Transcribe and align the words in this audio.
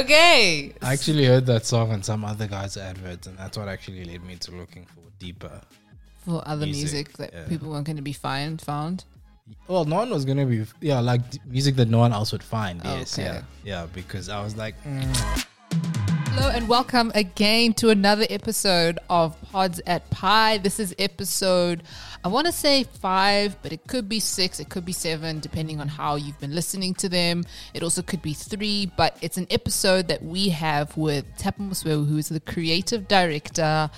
okay. 0.00 0.72
I 0.82 0.92
actually 0.92 1.24
heard 1.26 1.46
that 1.46 1.66
song 1.66 1.92
on 1.92 2.02
some 2.02 2.24
other 2.24 2.46
guy's 2.46 2.76
adverts, 2.76 3.26
and 3.26 3.38
that's 3.38 3.56
what 3.56 3.68
actually 3.68 4.04
led 4.04 4.22
me 4.24 4.36
to 4.36 4.50
looking 4.52 4.86
for 4.86 5.00
deeper. 5.18 5.60
For 6.24 6.42
other 6.46 6.66
music, 6.66 6.82
Music, 7.08 7.12
that 7.18 7.32
yeah. 7.32 7.48
people 7.48 7.70
weren't 7.70 7.86
going 7.86 7.96
to 7.96 8.02
be 8.02 8.12
find, 8.12 8.60
found. 8.60 9.04
Well, 9.66 9.84
no 9.84 9.96
one 9.96 10.10
was 10.10 10.24
gonna 10.24 10.46
be, 10.46 10.64
yeah, 10.80 11.00
like 11.00 11.22
music 11.44 11.74
that 11.76 11.88
no 11.88 11.98
one 11.98 12.12
else 12.12 12.30
would 12.30 12.42
find. 12.42 12.80
Yes, 12.84 13.18
Okay. 13.18 13.24
yeah, 13.28 13.42
yeah, 13.64 13.86
because 13.92 14.28
I 14.28 14.42
was 14.44 14.56
like, 14.56 14.80
mm, 14.84 15.46
Hello 16.32 16.48
and 16.48 16.68
welcome 16.68 17.10
again 17.16 17.74
to 17.74 17.88
another 17.88 18.24
episode 18.30 19.00
of 19.10 19.36
Pods 19.50 19.80
at 19.84 20.08
Pi. 20.10 20.58
This 20.58 20.78
is 20.78 20.94
episode, 20.96 21.82
I 22.24 22.28
want 22.28 22.46
to 22.46 22.52
say 22.52 22.84
five, 22.84 23.60
but 23.62 23.72
it 23.72 23.88
could 23.88 24.08
be 24.08 24.20
six, 24.20 24.60
it 24.60 24.68
could 24.68 24.84
be 24.84 24.92
seven, 24.92 25.40
depending 25.40 25.80
on 25.80 25.88
how 25.88 26.14
you've 26.14 26.38
been 26.38 26.54
listening 26.54 26.94
to 26.94 27.08
them. 27.08 27.42
It 27.74 27.82
also 27.82 28.00
could 28.00 28.22
be 28.22 28.32
three, 28.32 28.86
but 28.96 29.18
it's 29.20 29.38
an 29.38 29.48
episode 29.50 30.06
that 30.06 30.22
we 30.22 30.50
have 30.50 30.96
with 30.96 31.26
Tapo 31.36 31.68
Muswewu, 31.68 32.06
who 32.08 32.16
is 32.16 32.28
the 32.28 32.38
creative 32.38 33.08
director. 33.08 33.90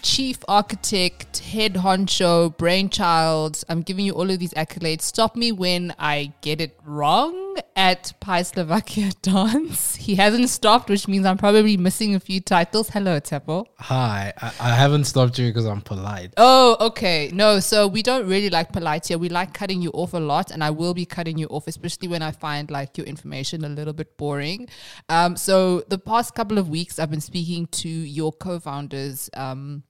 Chief 0.00 0.38
architect, 0.48 1.40
head 1.40 1.74
honcho, 1.74 2.56
brainchild. 2.56 3.62
I'm 3.68 3.82
giving 3.82 4.06
you 4.06 4.14
all 4.14 4.30
of 4.30 4.38
these 4.38 4.54
accolades. 4.54 5.02
Stop 5.02 5.36
me 5.36 5.52
when 5.52 5.94
I 5.98 6.32
get 6.40 6.62
it 6.62 6.80
wrong 6.86 7.49
at 7.76 8.12
Pie 8.20 8.42
Slovakia 8.42 9.10
Dance. 9.22 9.96
He 9.96 10.14
hasn't 10.14 10.48
stopped, 10.48 10.88
which 10.88 11.08
means 11.08 11.26
I'm 11.26 11.38
probably 11.38 11.76
missing 11.76 12.14
a 12.14 12.20
few 12.20 12.40
titles. 12.40 12.88
Hello, 12.90 13.20
Tepo. 13.20 13.66
"Hi, 13.78 14.32
I, 14.40 14.52
I 14.60 14.74
haven't 14.74 15.04
stopped 15.04 15.38
you 15.38 15.48
because 15.48 15.66
I'm 15.66 15.80
polite." 15.80 16.32
Oh, 16.36 16.76
okay. 16.80 17.30
No, 17.32 17.60
so 17.60 17.86
we 17.86 18.02
don't 18.02 18.26
really 18.26 18.50
like 18.50 18.72
polite 18.72 19.08
here. 19.08 19.18
We 19.18 19.28
like 19.28 19.54
cutting 19.54 19.82
you 19.82 19.90
off 19.90 20.14
a 20.14 20.18
lot, 20.18 20.50
and 20.50 20.62
I 20.62 20.70
will 20.70 20.94
be 20.94 21.06
cutting 21.06 21.38
you 21.38 21.46
off, 21.46 21.66
especially 21.66 22.08
when 22.08 22.22
I 22.22 22.32
find 22.32 22.70
like 22.70 22.96
your 22.98 23.06
information 23.06 23.64
a 23.64 23.68
little 23.68 23.92
bit 23.92 24.16
boring. 24.16 24.68
Um, 25.08 25.36
so 25.36 25.80
the 25.88 25.98
past 25.98 26.34
couple 26.34 26.58
of 26.58 26.68
weeks, 26.68 26.98
I've 26.98 27.10
been 27.10 27.20
speaking 27.20 27.66
to 27.66 27.88
your 27.88 28.32
co-founders, 28.32 29.30
um, 29.34 29.82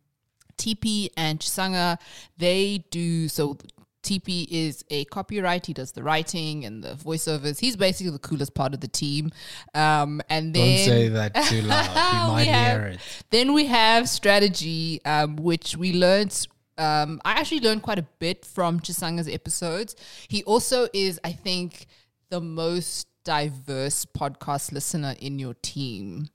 TP 0.58 1.08
and 1.16 1.40
Chisanga. 1.40 1.98
They 2.36 2.84
do 2.90 3.28
so. 3.28 3.56
TP 4.02 4.46
is 4.50 4.84
a 4.90 5.04
copyright. 5.06 5.66
He 5.66 5.72
does 5.72 5.92
the 5.92 6.02
writing 6.02 6.64
and 6.64 6.82
the 6.82 6.94
voiceovers. 6.94 7.60
He's 7.60 7.76
basically 7.76 8.12
the 8.12 8.18
coolest 8.18 8.54
part 8.54 8.72
of 8.74 8.80
the 8.80 8.88
team. 8.88 9.30
Um, 9.74 10.20
and 10.28 10.54
then 10.54 10.76
Don't 10.78 10.86
say 10.86 11.08
that 11.08 11.34
too 11.48 11.62
loud. 11.62 11.86
You 12.26 12.32
might 12.32 12.40
We 12.42 12.46
have- 12.46 12.78
hear 12.80 12.86
it. 12.88 13.00
then 13.30 13.52
we 13.52 13.66
have 13.66 14.08
strategy, 14.08 15.00
um, 15.04 15.36
which 15.36 15.76
we 15.76 15.92
learned. 15.92 16.46
Um, 16.78 17.20
I 17.26 17.32
actually 17.32 17.60
learned 17.60 17.82
quite 17.82 17.98
a 17.98 18.06
bit 18.20 18.46
from 18.46 18.80
Chisanga's 18.80 19.28
episodes. 19.28 19.96
He 20.28 20.42
also 20.44 20.88
is, 20.94 21.20
I 21.22 21.32
think, 21.32 21.86
the 22.30 22.40
most 22.40 23.06
diverse 23.24 24.06
podcast 24.06 24.72
listener 24.72 25.14
in 25.20 25.38
your 25.38 25.52
team. 25.62 26.28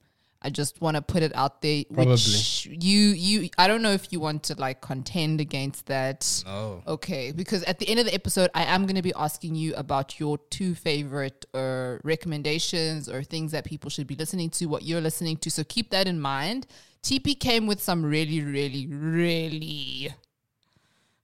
I 0.45 0.51
just 0.51 0.79
want 0.79 0.95
to 0.95 1.01
put 1.01 1.23
it 1.23 1.35
out 1.35 1.63
there. 1.63 1.83
Which 1.89 2.67
you, 2.67 2.99
you, 3.09 3.49
I 3.57 3.67
don't 3.67 3.81
know 3.81 3.91
if 3.91 4.13
you 4.13 4.19
want 4.19 4.43
to 4.43 4.55
like 4.55 4.79
contend 4.79 5.41
against 5.41 5.87
that. 5.87 6.43
No. 6.45 6.83
Okay, 6.85 7.31
because 7.31 7.63
at 7.63 7.79
the 7.79 7.89
end 7.89 7.99
of 7.99 8.05
the 8.05 8.13
episode, 8.13 8.51
I 8.53 8.65
am 8.65 8.85
going 8.85 8.95
to 8.95 9.01
be 9.01 9.13
asking 9.15 9.55
you 9.55 9.73
about 9.73 10.19
your 10.19 10.37
two 10.51 10.75
favorite 10.75 11.45
uh, 11.55 11.97
recommendations 12.03 13.09
or 13.09 13.23
things 13.23 13.53
that 13.53 13.65
people 13.65 13.89
should 13.89 14.05
be 14.05 14.15
listening 14.15 14.51
to, 14.51 14.67
what 14.67 14.83
you're 14.83 15.01
listening 15.01 15.37
to. 15.37 15.49
So 15.49 15.63
keep 15.63 15.89
that 15.89 16.07
in 16.07 16.21
mind. 16.21 16.67
TP 17.01 17.39
came 17.39 17.65
with 17.65 17.81
some 17.81 18.05
really, 18.05 18.41
really, 18.41 18.85
really 18.85 20.13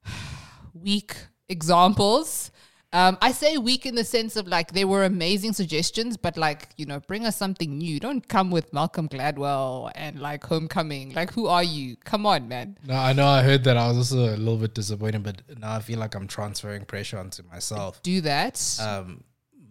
weak 0.73 1.15
examples. 1.47 2.49
Um, 2.94 3.18
I 3.22 3.31
say 3.31 3.57
weak 3.57 3.85
in 3.85 3.96
the 3.96 4.03
sense 4.03 4.35
of 4.35 4.47
like 4.47 4.74
they 4.74 4.84
were 4.84 5.06
amazing 5.06 5.53
suggestions, 5.53 6.18
but 6.18 6.35
like, 6.35 6.69
you 6.75 6.85
know, 6.85 7.00
bring 7.00 7.25
us 7.25 7.38
something 7.38 7.78
new. 7.78 8.02
Don't 8.02 8.28
come 8.28 8.52
with 8.52 8.74
Malcolm 8.74 9.07
Gladwell 9.07 9.91
and 9.96 10.19
like 10.19 10.44
Homecoming. 10.44 11.13
Like, 11.13 11.31
who 11.31 11.47
are 11.47 11.63
you? 11.63 11.96
Come 12.03 12.25
on, 12.25 12.50
man. 12.50 12.78
No, 12.85 12.96
I 12.96 13.13
know. 13.13 13.28
I 13.28 13.44
heard 13.44 13.63
that. 13.63 13.78
I 13.78 13.88
was 13.88 13.97
also 13.97 14.35
a 14.35 14.35
little 14.35 14.57
bit 14.57 14.74
disappointed, 14.74 15.24
but 15.24 15.41
now 15.57 15.75
I 15.75 15.79
feel 15.79 16.00
like 16.00 16.16
I'm 16.16 16.28
transferring 16.28 16.84
pressure 16.84 17.18
onto 17.18 17.44
myself. 17.44 18.03
Do 18.03 18.19
that. 18.22 18.62
Um, 18.81 19.23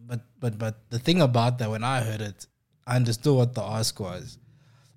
but 0.07 0.21
but 0.41 0.59
but 0.59 0.91
the 0.91 0.99
thing 0.99 1.21
about 1.21 1.59
that, 1.59 1.71
when 1.71 1.85
I 1.85 2.01
heard 2.01 2.23
it, 2.23 2.47
I 2.87 2.97
understood 2.97 3.37
what 3.37 3.55
the 3.55 3.63
ask 3.63 4.01
was, 4.01 4.39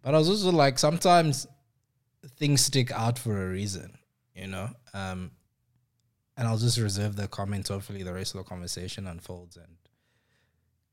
but 0.02 0.16
I 0.16 0.18
was 0.18 0.30
also 0.30 0.52
like, 0.52 0.80
sometimes 0.80 1.46
things 2.38 2.62
stick 2.62 2.90
out 2.94 3.20
for 3.20 3.46
a 3.46 3.50
reason, 3.50 3.98
you 4.34 4.48
know. 4.48 4.70
Um, 4.94 5.32
and 6.38 6.48
I'll 6.48 6.58
just 6.58 6.78
reserve 6.78 7.16
the 7.16 7.28
comments. 7.28 7.70
Hopefully, 7.70 8.04
the 8.04 8.14
rest 8.14 8.34
of 8.36 8.40
the 8.40 8.50
conversation 8.50 9.08
unfolds 9.08 9.58
and 9.58 9.78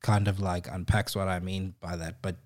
kind 0.01 0.27
of 0.27 0.39
like 0.39 0.67
unpacks 0.67 1.15
what 1.15 1.27
I 1.27 1.39
mean 1.39 1.75
by 1.79 1.95
that. 1.95 2.21
But 2.21 2.37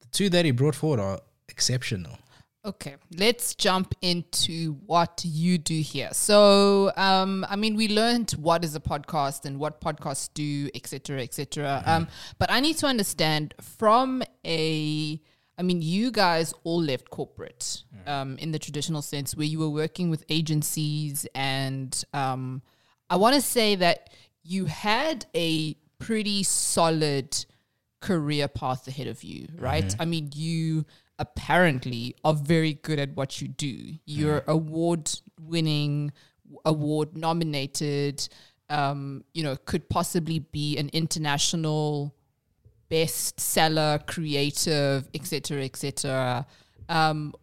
the 0.00 0.06
two 0.08 0.28
that 0.30 0.44
he 0.44 0.50
brought 0.50 0.74
forward 0.74 1.00
are 1.00 1.20
exceptional. 1.48 2.18
Okay, 2.64 2.96
let's 3.16 3.54
jump 3.54 3.94
into 4.02 4.72
what 4.84 5.22
you 5.24 5.58
do 5.58 5.80
here. 5.80 6.10
So, 6.12 6.92
um, 6.96 7.46
I 7.48 7.56
mean, 7.56 7.76
we 7.76 7.88
learned 7.88 8.32
what 8.32 8.64
is 8.64 8.74
a 8.74 8.80
podcast 8.80 9.44
and 9.44 9.58
what 9.58 9.80
podcasts 9.80 10.28
do, 10.34 10.68
etc., 10.74 11.22
etc. 11.22 11.82
Um, 11.86 12.08
but 12.38 12.50
I 12.50 12.60
need 12.60 12.76
to 12.78 12.86
understand 12.86 13.54
from 13.60 14.22
a, 14.44 15.20
I 15.58 15.62
mean, 15.62 15.82
you 15.82 16.10
guys 16.12 16.54
all 16.64 16.80
left 16.80 17.10
corporate 17.10 17.82
um, 18.06 18.38
in 18.38 18.52
the 18.52 18.58
traditional 18.58 19.02
sense, 19.02 19.34
where 19.36 19.46
you 19.46 19.58
were 19.58 19.68
working 19.68 20.08
with 20.08 20.24
agencies, 20.28 21.26
and 21.34 22.00
um, 22.14 22.62
I 23.10 23.16
want 23.16 23.34
to 23.34 23.42
say 23.42 23.74
that 23.74 24.10
you 24.44 24.66
had 24.66 25.26
a 25.34 25.74
pretty 25.98 26.44
solid 26.44 27.44
career 28.00 28.46
path 28.46 28.86
ahead 28.86 29.08
of 29.08 29.24
you, 29.24 29.48
right? 29.58 29.82
I 30.00 30.04
mean, 30.04 30.30
you 30.34 30.86
apparently 31.18 32.14
are 32.24 32.34
very 32.34 32.74
good 32.74 33.00
at 33.00 33.16
what 33.16 33.40
you 33.42 33.48
do. 33.48 33.94
You're 34.06 34.44
award 34.46 35.10
winning, 35.40 36.12
award 36.64 37.16
nominated, 37.16 38.28
um, 38.70 39.24
you 39.34 39.42
know, 39.42 39.56
could 39.56 39.88
possibly 39.88 40.38
be 40.38 40.76
an 40.78 40.88
international 40.92 42.14
bestseller, 42.90 44.06
creative, 44.06 45.08
etc., 45.14 45.64
etc. 45.64 46.46
Um, 46.88 47.34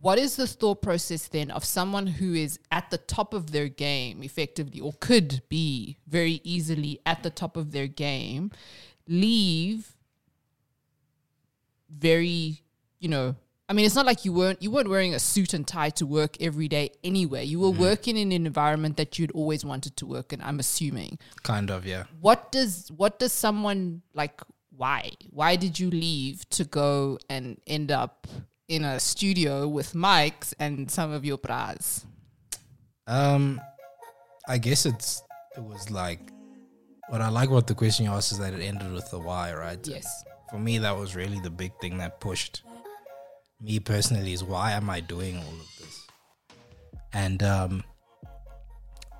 what 0.00 0.18
is 0.20 0.36
the 0.36 0.46
thought 0.46 0.82
process 0.82 1.26
then 1.28 1.50
of 1.50 1.64
someone 1.64 2.06
who 2.06 2.34
is 2.34 2.60
at 2.70 2.90
the 2.90 2.98
top 2.98 3.34
of 3.34 3.50
their 3.50 3.68
game 3.68 4.22
effectively 4.22 4.80
or 4.80 4.92
could 5.00 5.42
be 5.48 5.96
very 6.06 6.40
easily 6.44 7.00
at 7.04 7.24
the 7.24 7.30
top 7.30 7.56
of 7.56 7.72
their 7.72 7.88
game 7.88 8.52
leave 9.08 9.96
very 11.90 12.62
you 13.00 13.08
know 13.08 13.34
i 13.68 13.72
mean 13.72 13.84
it's 13.84 13.94
not 13.94 14.06
like 14.06 14.24
you 14.24 14.32
weren't 14.32 14.60
you 14.62 14.70
weren't 14.70 14.88
wearing 14.88 15.14
a 15.14 15.18
suit 15.18 15.54
and 15.54 15.66
tie 15.66 15.90
to 15.90 16.06
work 16.06 16.36
every 16.40 16.68
day 16.68 16.90
anyway 17.02 17.44
you 17.44 17.58
were 17.58 17.70
working 17.70 18.16
in 18.16 18.30
an 18.30 18.46
environment 18.46 18.96
that 18.96 19.18
you'd 19.18 19.32
always 19.32 19.64
wanted 19.64 19.96
to 19.96 20.06
work 20.06 20.32
in 20.32 20.40
i'm 20.42 20.60
assuming 20.60 21.18
Kind 21.42 21.70
of, 21.70 21.86
yeah. 21.86 22.04
what 22.20 22.52
does 22.52 22.92
what 22.96 23.18
does 23.18 23.32
someone 23.32 24.02
like 24.14 24.40
why 24.76 25.10
why 25.30 25.56
did 25.56 25.78
you 25.78 25.90
leave 25.90 26.48
to 26.50 26.64
go 26.64 27.18
and 27.30 27.60
end 27.66 27.90
up 27.90 28.26
in 28.68 28.84
a 28.84 28.98
studio 29.00 29.66
with 29.66 29.92
mics 29.92 30.52
and 30.58 30.90
some 30.90 31.12
of 31.12 31.24
your 31.24 31.38
bras 31.38 32.04
Um, 33.06 33.60
I 34.48 34.58
guess 34.58 34.86
it's 34.86 35.22
it 35.56 35.62
was 35.62 35.90
like 35.90 36.20
what 37.08 37.20
I 37.20 37.28
like 37.28 37.50
what 37.50 37.66
the 37.66 37.74
question 37.74 38.04
you 38.06 38.10
asked 38.12 38.32
is 38.32 38.38
that 38.38 38.52
it 38.52 38.60
ended 38.60 38.92
with 38.92 39.10
the 39.10 39.18
why, 39.18 39.54
right? 39.54 39.78
yes 39.86 40.24
For 40.50 40.58
me, 40.58 40.78
that 40.78 40.96
was 40.96 41.14
really 41.14 41.40
the 41.40 41.50
big 41.50 41.72
thing 41.80 41.98
that 41.98 42.20
pushed 42.20 42.62
me 43.60 43.78
personally 43.80 44.32
is 44.32 44.42
why 44.44 44.72
am 44.72 44.90
I 44.90 45.00
doing 45.00 45.36
all 45.38 45.42
of 45.44 45.68
this? 45.78 46.06
And 47.12 47.42
um, 47.42 47.84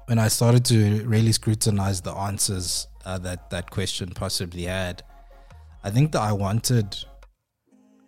when 0.06 0.18
I 0.18 0.28
started 0.28 0.64
to 0.66 1.04
really 1.04 1.32
scrutinize 1.32 2.00
the 2.00 2.12
answers 2.12 2.86
uh, 3.04 3.18
that 3.18 3.50
that 3.50 3.70
question 3.70 4.10
possibly 4.10 4.64
had, 4.64 5.02
I 5.86 5.90
think 5.90 6.10
that 6.12 6.20
I 6.20 6.32
wanted 6.32 6.96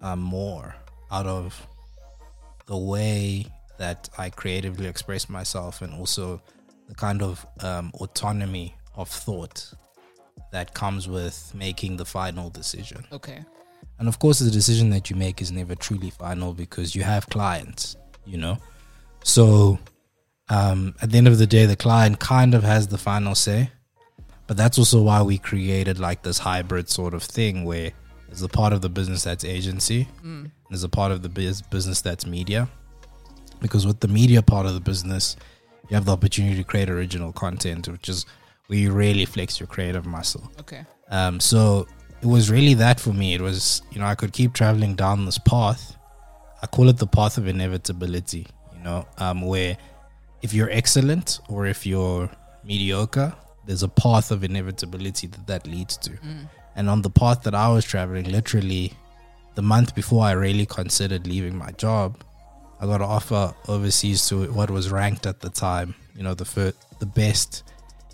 uh, 0.03 0.17
more 0.17 0.75
out 1.13 1.27
of 1.27 1.65
the 2.67 2.77
way 2.77 3.47
that 3.79 4.09
I 4.19 4.31
creatively 4.31 4.89
express 4.89 5.29
myself 5.29 5.81
and 5.81 5.95
also 5.95 6.43
the 6.89 6.97
kind 6.97 7.23
of 7.23 7.47
um, 7.61 7.93
autonomy 8.01 8.75
of 8.97 9.09
thought 9.09 9.73
that 10.51 10.75
comes 10.75 11.09
with 11.09 11.53
making 11.55 11.99
the 11.99 12.05
final 12.05 12.51
decision. 12.51 13.07
okay 13.13 13.45
And 14.01 14.09
of 14.09 14.19
course, 14.19 14.41
the 14.41 14.51
decision 14.51 14.91
that 14.91 15.09
you 15.09 15.15
make 15.15 15.41
is 15.41 15.53
never 15.53 15.77
truly 15.77 16.11
final 16.11 16.55
because 16.55 16.97
you 16.97 17.05
have 17.05 17.29
clients, 17.29 17.97
you 18.27 18.39
know? 18.39 18.59
So 19.23 19.79
um, 20.49 20.97
at 21.01 21.11
the 21.13 21.19
end 21.19 21.29
of 21.29 21.39
the 21.39 21.47
day, 21.47 21.65
the 21.65 21.77
client 21.77 22.19
kind 22.19 22.57
of 22.57 22.65
has 22.65 22.89
the 22.89 22.99
final 22.99 23.37
say. 23.37 23.71
But 24.49 24.57
that's 24.57 24.79
also 24.79 25.03
why 25.03 25.23
we 25.23 25.39
created 25.39 26.01
like 26.01 26.23
this 26.23 26.39
hybrid 26.39 26.89
sort 26.89 27.15
of 27.15 27.23
thing 27.23 27.65
where 27.65 27.93
there's 28.27 28.43
a 28.43 28.49
part 28.49 28.73
of 28.73 28.81
the 28.81 28.89
business 28.89 29.23
that's 29.23 29.45
agency, 29.45 30.09
there's 30.69 30.85
a 30.85 30.89
part 30.89 31.13
of 31.13 31.23
the 31.23 31.29
business 31.29 32.01
that's 32.01 32.27
media. 32.27 32.69
Because 33.61 33.87
with 33.87 34.01
the 34.01 34.09
media 34.09 34.43
part 34.43 34.67
of 34.67 34.75
the 34.75 34.81
business, 34.81 35.37
you 35.89 35.95
have 35.95 36.05
the 36.05 36.13
opportunity 36.13 36.57
to 36.57 36.65
create 36.65 36.89
original 36.91 37.33
content, 37.33 37.89
which 37.89 38.09
is 38.09 38.27
where 38.67 38.79
you 38.79 38.93
really 38.93 39.25
flex 39.25 39.61
your 39.61 39.67
creative 39.67 40.07
muscle. 40.07 40.51
Okay. 40.61 40.85
Um, 41.11 41.41
so 41.41 41.87
it 42.21 42.27
was 42.27 42.51
really 42.51 42.75
that 42.75 43.01
for 43.01 43.13
me. 43.13 43.35
It 43.35 43.41
was, 43.41 43.83
you 43.91 44.01
know, 44.01 44.07
I 44.07 44.15
could 44.15 44.33
keep 44.33 44.53
traveling 44.53 44.95
down 44.95 45.25
this 45.25 45.39
path. 45.39 45.97
I 46.63 46.67
call 46.67 46.89
it 46.89 46.99
the 46.99 47.07
path 47.07 47.39
of 47.39 47.47
inevitability, 47.47 48.47
you 48.77 48.83
know, 48.83 49.07
um, 49.19 49.43
where 49.43 49.77
if 50.43 50.53
you're 50.55 50.71
excellent 50.71 51.41
or 51.49 51.67
if 51.67 51.87
you're 51.87 52.31
mediocre, 52.65 53.35
there's 53.69 53.83
a 53.83 53.89
path 53.89 54.31
of 54.31 54.43
inevitability 54.43 55.27
that 55.27 55.47
that 55.47 55.67
leads 55.67 55.99
to. 55.99 56.13
And 56.75 56.89
on 56.89 57.03
the 57.03 57.11
path 57.11 57.43
that 57.43 57.55
I 57.55 57.69
was 57.69 57.85
traveling, 57.85 58.25
literally 58.25 58.95
the 59.57 59.63
month 59.63 59.95
before 59.95 60.25
I 60.25 60.33
really 60.33 60.65
considered 60.65 61.27
leaving 61.27 61.55
my 61.55 61.71
job, 61.73 62.25
I 62.81 62.87
got 62.87 63.03
an 63.03 63.09
offer 63.19 63.55
overseas 63.69 64.27
to 64.29 64.51
what 64.53 64.71
was 64.71 64.91
ranked 64.91 65.27
at 65.27 65.41
the 65.41 65.51
time, 65.51 65.95
you 66.17 66.23
know, 66.23 66.33
the 66.33 66.47
fir- 66.47 66.73
the 66.99 67.05
best 67.07 67.63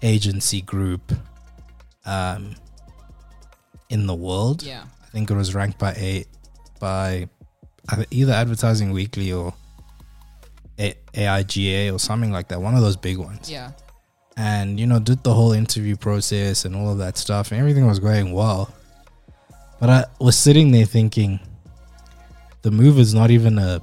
agency 0.02 0.60
group 0.60 1.12
um, 2.04 2.56
in 3.90 4.06
the 4.08 4.14
world. 4.14 4.62
Yeah. 4.64 4.82
I 5.02 5.06
think 5.12 5.30
it 5.30 5.34
was 5.36 5.54
ranked 5.54 5.78
by 5.78 5.92
a 5.92 6.24
by 6.80 7.28
either 8.10 8.32
Advertising 8.32 8.90
Weekly 8.90 9.30
or 9.32 9.54
a- 10.80 10.96
AIGA 11.14 11.94
or 11.94 11.98
something 12.00 12.32
like 12.32 12.48
that. 12.48 12.60
One 12.60 12.74
of 12.74 12.80
those 12.80 12.96
big 12.96 13.18
ones. 13.18 13.48
Yeah. 13.48 13.70
And 14.36 14.80
you 14.80 14.86
know, 14.86 14.98
did 14.98 15.22
the 15.22 15.32
whole 15.32 15.52
interview 15.52 15.96
process 15.96 16.64
and 16.64 16.74
all 16.74 16.90
of 16.90 16.98
that 16.98 17.16
stuff, 17.16 17.52
and 17.52 17.60
everything 17.60 17.86
was 17.86 18.00
going 18.00 18.32
well. 18.32 18.72
But 19.80 19.90
I 19.90 20.04
was 20.20 20.36
sitting 20.36 20.72
there 20.72 20.86
thinking, 20.86 21.38
the 22.62 22.70
move 22.70 22.98
is 22.98 23.14
not 23.14 23.30
even 23.30 23.58
a 23.58 23.80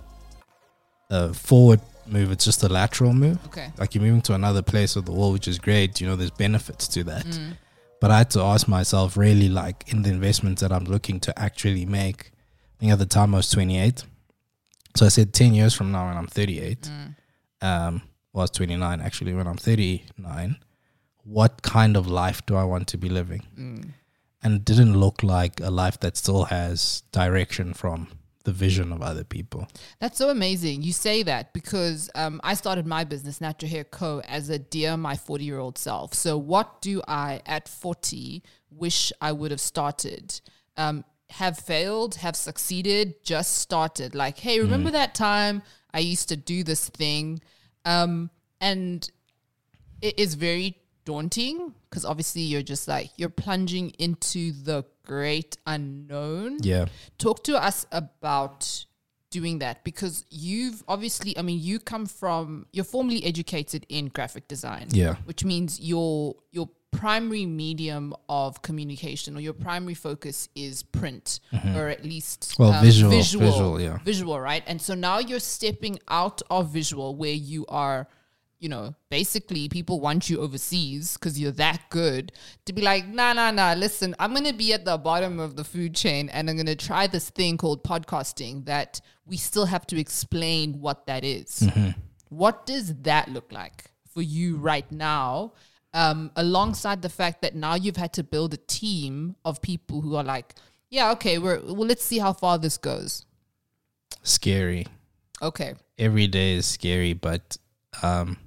a 1.10 1.34
forward 1.34 1.80
move; 2.06 2.32
it's 2.32 2.44
just 2.46 2.64
a 2.64 2.70
lateral 2.70 3.14
move. 3.14 3.38
Okay. 3.48 3.72
Like 3.78 3.96
you're 3.96 4.04
moving 4.04 4.22
to 4.24 4.34
another 4.34 4.62
place 4.62 4.96
of 4.96 5.06
the 5.06 5.12
world, 5.14 5.34
which 5.34 5.48
is 5.48 5.58
great. 5.60 6.02
You 6.02 6.08
know, 6.08 6.16
there's 6.16 6.32
benefits 6.32 6.88
to 6.90 7.04
that. 7.06 7.26
Mm. 7.26 7.54
But 8.02 8.12
I 8.12 8.18
had 8.20 8.32
to 8.32 8.42
ask 8.42 8.68
myself, 8.68 9.16
really, 9.16 9.48
like 9.48 9.86
in 9.94 10.02
the 10.02 10.10
investments 10.10 10.62
that 10.62 10.72
I'm 10.72 10.86
looking 10.86 11.20
to 11.22 11.40
actually 11.40 11.86
make. 11.86 12.32
I 12.34 12.80
think 12.80 12.92
at 12.94 13.00
the 13.00 13.06
time 13.06 13.36
I 13.36 13.38
was 13.38 13.50
28. 13.52 14.04
So 14.96 15.06
I 15.06 15.10
said 15.10 15.34
10 15.34 15.54
years 15.54 15.74
from 15.74 15.92
now 15.92 16.10
and 16.10 16.18
I'm 16.18 16.28
38, 16.28 16.90
Mm. 16.90 17.16
um, 17.62 18.02
was 18.34 18.52
29 18.52 19.02
actually, 19.02 19.34
when 19.34 19.48
I'm 19.48 19.58
39, 19.58 20.58
what 21.24 21.62
kind 21.62 21.98
of 21.98 22.08
life 22.08 22.46
do 22.46 22.56
I 22.56 22.64
want 22.64 22.88
to 22.90 22.98
be 22.98 23.10
living? 23.10 23.44
Mm. 23.58 23.90
And 24.44 24.56
it 24.56 24.66
didn't 24.66 25.00
look 25.00 25.22
like 25.22 25.60
a 25.60 25.70
life 25.70 26.00
that 26.00 26.18
still 26.18 26.46
has 26.46 27.04
direction 27.12 27.74
from 27.74 28.08
the 28.44 28.52
vision 28.52 28.92
of 28.92 29.02
other 29.02 29.24
people. 29.24 29.68
That's 30.00 30.18
so 30.18 30.30
amazing. 30.30 30.82
You 30.82 30.94
say 30.94 31.24
that 31.24 31.54
because 31.54 32.10
um, 32.16 32.42
I 32.44 32.56
started 32.56 32.88
my 32.88 33.04
business, 33.04 33.40
Natural 33.40 33.70
Hair 33.70 33.84
Co., 33.86 34.22
as 34.22 34.50
a 34.50 34.58
dear 34.58 34.98
my 34.98 35.16
40 35.16 35.44
year 35.44 35.60
old 35.60 35.78
self. 35.78 36.14
So, 36.14 36.38
what 36.38 36.82
do 36.82 37.02
I 37.08 37.42
at 37.46 37.68
40 37.68 38.42
wish 38.72 39.12
I 39.22 39.32
would 39.32 39.52
have 39.52 39.60
started? 39.62 40.42
Um, 40.78 41.06
have 41.32 41.58
failed, 41.58 42.16
have 42.16 42.36
succeeded, 42.36 43.24
just 43.24 43.58
started. 43.60 44.16
Like, 44.16 44.40
hey, 44.40 44.60
remember 44.60 44.92
that 44.92 45.16
time 45.16 45.62
I 45.94 46.00
used 46.00 46.28
to 46.30 46.36
do 46.36 46.64
this 46.64 46.90
thing? 46.90 47.42
Um, 47.86 48.30
and 48.60 49.10
it 50.02 50.20
is 50.20 50.36
very 50.36 50.78
daunting 51.06 51.74
because 51.90 52.06
obviously 52.06 52.42
you're 52.42 52.62
just 52.62 52.88
like, 52.88 53.12
you're 53.18 53.30
plunging 53.30 53.90
into 54.00 54.52
the 54.52 54.86
great 55.04 55.58
unknown 55.66 56.58
Yeah. 56.62 56.86
talk 57.18 57.44
to 57.46 57.62
us 57.62 57.86
about 57.92 58.86
doing 59.32 59.60
that 59.60 59.84
because 59.84 60.26
you've 60.30 60.84
obviously 60.88 61.36
i 61.38 61.42
mean 61.42 61.60
you 61.60 61.80
come 61.80 62.06
from 62.06 62.66
you're 62.74 62.86
formally 62.86 63.24
educated 63.26 63.86
in 63.90 64.08
graphic 64.08 64.48
design 64.48 64.88
Yeah. 64.92 65.16
which 65.26 65.44
means 65.44 65.80
your 65.80 66.36
your 66.52 66.70
primary 66.92 67.46
medium 67.46 68.14
of 68.28 68.62
communication 68.62 69.38
or 69.38 69.40
your 69.40 69.54
primary 69.54 69.94
focus 69.94 70.50
is 70.56 70.84
print 70.84 71.40
or 71.76 71.88
at 71.88 72.04
least 72.04 72.40
Mm-hmm. 72.42 72.64
um, 72.64 72.70
Well, 72.72 72.84
visual, 72.84 73.12
visual 73.12 73.46
visual, 73.52 73.82
yeah. 73.82 73.98
visual 74.04 74.40
right 74.40 74.64
and 74.68 74.82
so 74.82 74.94
now 74.94 75.18
you're 75.20 75.40
stepping 75.40 75.98
out 76.10 76.42
of 76.50 76.70
visual 76.70 77.16
where 77.16 77.34
you 77.34 77.66
are 77.70 78.08
you 78.62 78.70
know 78.70 78.96
basically 79.10 79.68
people 79.68 80.00
want 80.00 80.30
you 80.30 80.40
overseas 80.40 81.18
because 81.18 81.38
you're 81.38 81.52
that 81.52 81.82
good 81.90 82.32
to 82.66 82.72
be 82.72 82.82
like 82.82 83.08
nah 83.08 83.34
nah 83.34 83.50
nah 83.52 83.74
listen 83.74 84.16
i'm 84.20 84.34
gonna 84.34 84.54
be 84.54 84.72
at 84.72 84.86
the 84.86 84.98
bottom 84.98 85.40
of 85.40 85.56
the 85.56 85.64
food 85.64 85.94
chain 85.94 86.30
and 86.30 86.50
i'm 86.50 86.56
gonna 86.56 86.76
try 86.76 87.08
this 87.08 87.30
thing 87.32 87.58
called 87.58 87.84
podcasting 87.84 88.64
that 88.66 89.02
we 89.26 89.36
still 89.36 89.66
have 89.66 89.86
to 89.88 90.00
explain 90.00 90.80
what 90.80 91.06
that 91.08 91.24
is. 91.24 91.68
what 92.30 92.66
does 92.66 92.94
that 93.02 93.28
look 93.30 93.52
like 93.52 93.86
for 94.14 94.22
you 94.22 94.56
right 94.58 94.90
now 94.92 95.52
um, 95.94 96.32
alongside 96.38 97.02
the 97.02 97.10
fact 97.10 97.42
that 97.42 97.54
now 97.54 97.76
you've 97.76 97.98
had 97.98 98.14
to 98.14 98.24
build 98.24 98.54
a 98.54 98.58
team 98.58 99.36
of 99.44 99.62
people 99.62 100.00
who 100.00 100.16
are 100.16 100.24
like 100.24 100.54
yeah 100.90 101.12
okay 101.12 101.38
we're 101.38 101.60
well 101.62 101.88
let's 101.88 102.06
see 102.06 102.20
how 102.20 102.32
far 102.32 102.58
this 102.58 102.78
goes 102.78 103.26
Scary. 104.24 104.86
okay 105.42 105.74
every 106.02 106.28
day 106.28 106.54
is 106.54 106.66
scary, 106.66 107.14
but 107.14 107.58
um, 108.02 108.38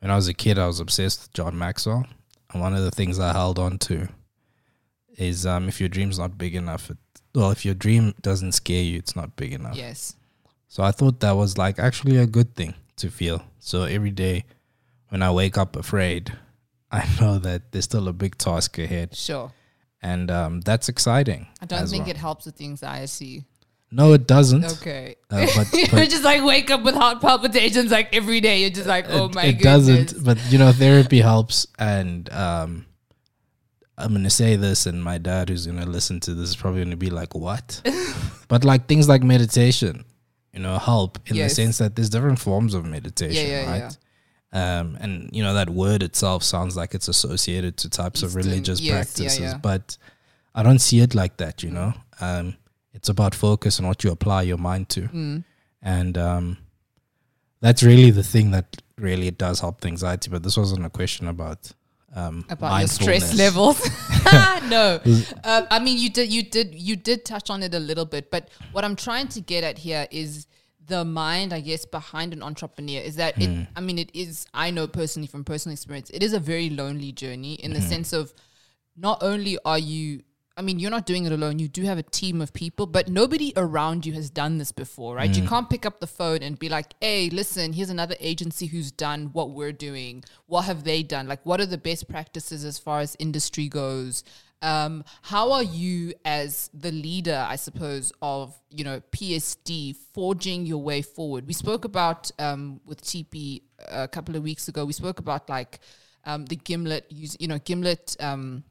when 0.00 0.10
I 0.10 0.16
was 0.16 0.28
a 0.28 0.34
kid, 0.34 0.58
I 0.58 0.66
was 0.66 0.80
obsessed 0.80 1.22
with 1.22 1.32
John 1.32 1.58
Maxwell. 1.58 2.06
And 2.52 2.62
one 2.62 2.74
of 2.74 2.82
the 2.82 2.90
things 2.90 3.18
I 3.18 3.32
held 3.32 3.58
on 3.58 3.78
to 3.78 4.08
is 5.16 5.44
um, 5.44 5.68
if 5.68 5.80
your 5.80 5.88
dream's 5.88 6.18
not 6.18 6.38
big 6.38 6.54
enough, 6.54 6.90
it, 6.90 6.96
well, 7.34 7.50
if 7.50 7.64
your 7.64 7.74
dream 7.74 8.14
doesn't 8.22 8.52
scare 8.52 8.82
you, 8.82 8.98
it's 8.98 9.16
not 9.16 9.36
big 9.36 9.52
enough. 9.52 9.76
yes 9.76 10.14
So 10.68 10.82
I 10.82 10.92
thought 10.92 11.20
that 11.20 11.32
was 11.32 11.58
like 11.58 11.78
actually 11.78 12.16
a 12.16 12.26
good 12.26 12.54
thing 12.54 12.74
to 12.96 13.10
feel. 13.10 13.42
So 13.58 13.84
every 13.84 14.10
day 14.10 14.44
when 15.08 15.22
I 15.22 15.30
wake 15.30 15.58
up 15.58 15.76
afraid, 15.76 16.32
I 16.90 17.06
know 17.20 17.38
that 17.38 17.72
there's 17.72 17.84
still 17.84 18.08
a 18.08 18.12
big 18.12 18.38
task 18.38 18.78
ahead. 18.78 19.14
sure 19.14 19.52
And 20.00 20.30
um, 20.30 20.60
that's 20.62 20.88
exciting. 20.88 21.48
i 21.60 21.66
don't 21.66 21.88
think 21.88 22.04
well. 22.04 22.10
it 22.10 22.16
helps 22.16 22.46
with 22.46 22.56
the 22.56 22.64
anxiety 22.64 23.44
No, 23.90 24.12
it 24.12 24.26
doesn't. 24.26 24.64
okay. 24.64 25.16
Uh, 25.30 25.46
but, 25.56 25.66
but 25.90 26.10
just 26.10 26.22
like 26.24 26.44
wake 26.44 26.70
up 26.70 26.82
with 26.82 26.94
heart 26.94 27.20
palpitations 27.20 27.90
like 27.90 28.14
every 28.14 28.40
day. 28.40 28.60
You're 28.60 28.70
just 28.70 28.86
like 28.86 29.06
oh 29.08 29.26
it, 29.26 29.34
my 29.34 29.44
it 29.44 29.52
goodness. 29.54 30.12
doesn't 30.12 30.24
but 30.24 30.38
you 30.52 30.58
know 30.58 30.72
therapy 30.72 31.20
helps. 31.20 31.66
And 31.78 32.30
um 32.32 32.84
i'm 33.96 34.12
gonna 34.12 34.30
say 34.30 34.54
this 34.56 34.86
and 34.86 35.02
my 35.02 35.18
dad 35.18 35.48
who's 35.48 35.66
gonna 35.66 35.84
listen 35.86 36.20
to 36.20 36.32
this 36.34 36.50
is 36.50 36.56
probably 36.56 36.84
gonna 36.84 36.96
be 36.96 37.10
like 37.10 37.34
what? 37.34 37.80
But 38.48 38.64
like 38.64 38.86
things 38.88 39.08
like 39.08 39.22
meditation 39.22 40.04
you 40.52 40.60
know 40.60 40.78
help 40.78 41.18
in 41.26 41.36
Yes. 41.36 41.50
the 41.50 41.54
sense 41.62 41.78
that 41.78 41.96
there's 41.96 42.08
different 42.10 42.38
forms 42.38 42.74
of 42.74 42.84
meditation 42.84 43.46
yeah, 43.50 43.70
right? 43.70 43.96
um 44.52 44.96
and 45.00 45.28
you 45.32 45.42
know 45.42 45.52
that 45.54 45.68
word 45.68 46.02
itself 46.02 46.42
sounds 46.42 46.76
like 46.76 46.94
it's 46.94 47.08
associated 47.08 47.76
to 47.78 47.90
types 47.90 48.22
of 48.22 48.34
religious 48.36 48.80
yes, 48.80 48.92
practices 48.94 49.40
yeah. 49.40 49.58
but 49.62 49.98
i 50.54 50.62
don't 50.62 50.78
see 50.78 51.00
it 51.00 51.14
like 51.14 51.36
that 51.38 51.62
you 51.62 51.70
know? 51.70 51.92
Um 52.20 52.56
it's 52.98 53.08
about 53.08 53.32
focus 53.34 53.78
and 53.78 53.86
what 53.88 54.02
you 54.04 54.10
apply 54.10 54.40
your 54.42 54.58
mind 54.70 54.88
to 54.88 55.02
Mm. 55.02 55.44
and 55.96 56.18
um, 56.18 56.46
that's 57.60 57.82
really 57.82 58.10
the 58.10 58.22
thing 58.22 58.50
that 58.56 58.66
really 58.98 59.30
does 59.30 59.60
help 59.60 59.80
the 59.80 59.88
anxiety. 59.88 60.30
But 60.30 60.42
this 60.42 60.56
wasn't 60.56 60.84
a 60.84 60.90
question 60.90 61.28
about 61.28 61.60
um, 62.14 62.44
about 62.48 62.78
your 62.78 62.88
stress 62.88 63.26
levels. 63.44 63.78
no, 64.76 65.00
uh, 65.44 65.62
I 65.70 65.78
mean 65.78 65.96
you 65.98 66.10
did, 66.10 66.28
you 66.36 66.42
did, 66.42 66.74
you 66.74 66.96
did 66.96 67.24
touch 67.24 67.50
on 67.50 67.62
it 67.62 67.74
a 67.74 67.78
little 67.78 68.04
bit. 68.14 68.30
But 68.30 68.48
what 68.72 68.84
I'm 68.84 68.96
trying 68.96 69.28
to 69.28 69.40
get 69.40 69.62
at 69.64 69.78
here 69.78 70.06
is 70.10 70.46
the 70.86 71.04
mind, 71.04 71.52
I 71.52 71.60
guess, 71.60 71.84
behind 71.84 72.32
an 72.32 72.42
entrepreneur 72.42 73.00
is 73.00 73.16
that 73.16 73.40
it. 73.40 73.50
I 73.76 73.80
mean, 73.80 73.98
it 73.98 74.10
is. 74.14 74.46
I 74.54 74.70
know 74.70 74.86
personally 74.86 75.28
from 75.28 75.44
personal 75.44 75.74
experience, 75.74 76.10
it 76.10 76.22
is 76.22 76.32
a 76.32 76.40
very 76.40 76.70
lonely 76.70 77.12
journey 77.12 77.54
in 77.54 77.72
the 77.74 77.80
sense 77.80 78.12
of 78.12 78.32
not 78.96 79.22
only 79.22 79.58
are 79.64 79.78
you. 79.78 80.22
I 80.58 80.62
mean, 80.62 80.80
you're 80.80 80.90
not 80.90 81.06
doing 81.06 81.24
it 81.24 81.30
alone. 81.30 81.60
You 81.60 81.68
do 81.68 81.84
have 81.84 81.98
a 81.98 82.02
team 82.02 82.40
of 82.40 82.52
people, 82.52 82.86
but 82.86 83.08
nobody 83.08 83.52
around 83.56 84.04
you 84.04 84.12
has 84.14 84.28
done 84.28 84.58
this 84.58 84.72
before, 84.72 85.14
right? 85.14 85.34
You 85.34 85.46
can't 85.46 85.70
pick 85.70 85.86
up 85.86 86.00
the 86.00 86.08
phone 86.08 86.42
and 86.42 86.58
be 86.58 86.68
like, 86.68 86.94
hey, 87.00 87.30
listen, 87.30 87.72
here's 87.72 87.90
another 87.90 88.16
agency 88.18 88.66
who's 88.66 88.90
done 88.90 89.30
what 89.32 89.50
we're 89.50 89.70
doing. 89.70 90.24
What 90.46 90.62
have 90.62 90.82
they 90.82 91.04
done? 91.04 91.28
Like, 91.28 91.46
what 91.46 91.60
are 91.60 91.66
the 91.66 91.78
best 91.78 92.08
practices 92.08 92.64
as 92.64 92.76
far 92.76 92.98
as 92.98 93.16
industry 93.20 93.68
goes? 93.68 94.24
Um, 94.60 95.04
how 95.22 95.52
are 95.52 95.62
you 95.62 96.14
as 96.24 96.70
the 96.74 96.90
leader, 96.90 97.46
I 97.48 97.54
suppose, 97.54 98.12
of, 98.20 98.60
you 98.68 98.82
know, 98.82 99.00
PSD 99.12 99.94
forging 100.12 100.66
your 100.66 100.82
way 100.82 101.02
forward? 101.02 101.46
We 101.46 101.52
spoke 101.52 101.84
about 101.84 102.32
um, 102.40 102.80
with 102.84 103.00
TP 103.04 103.62
a 103.86 104.08
couple 104.08 104.34
of 104.34 104.42
weeks 104.42 104.66
ago, 104.66 104.84
we 104.84 104.92
spoke 104.92 105.20
about 105.20 105.48
like 105.48 105.78
um, 106.24 106.46
the 106.46 106.56
Gimlet, 106.56 107.06
use, 107.10 107.36
you 107.38 107.46
know, 107.46 107.58
Gimlet. 107.58 108.16
Um, 108.18 108.64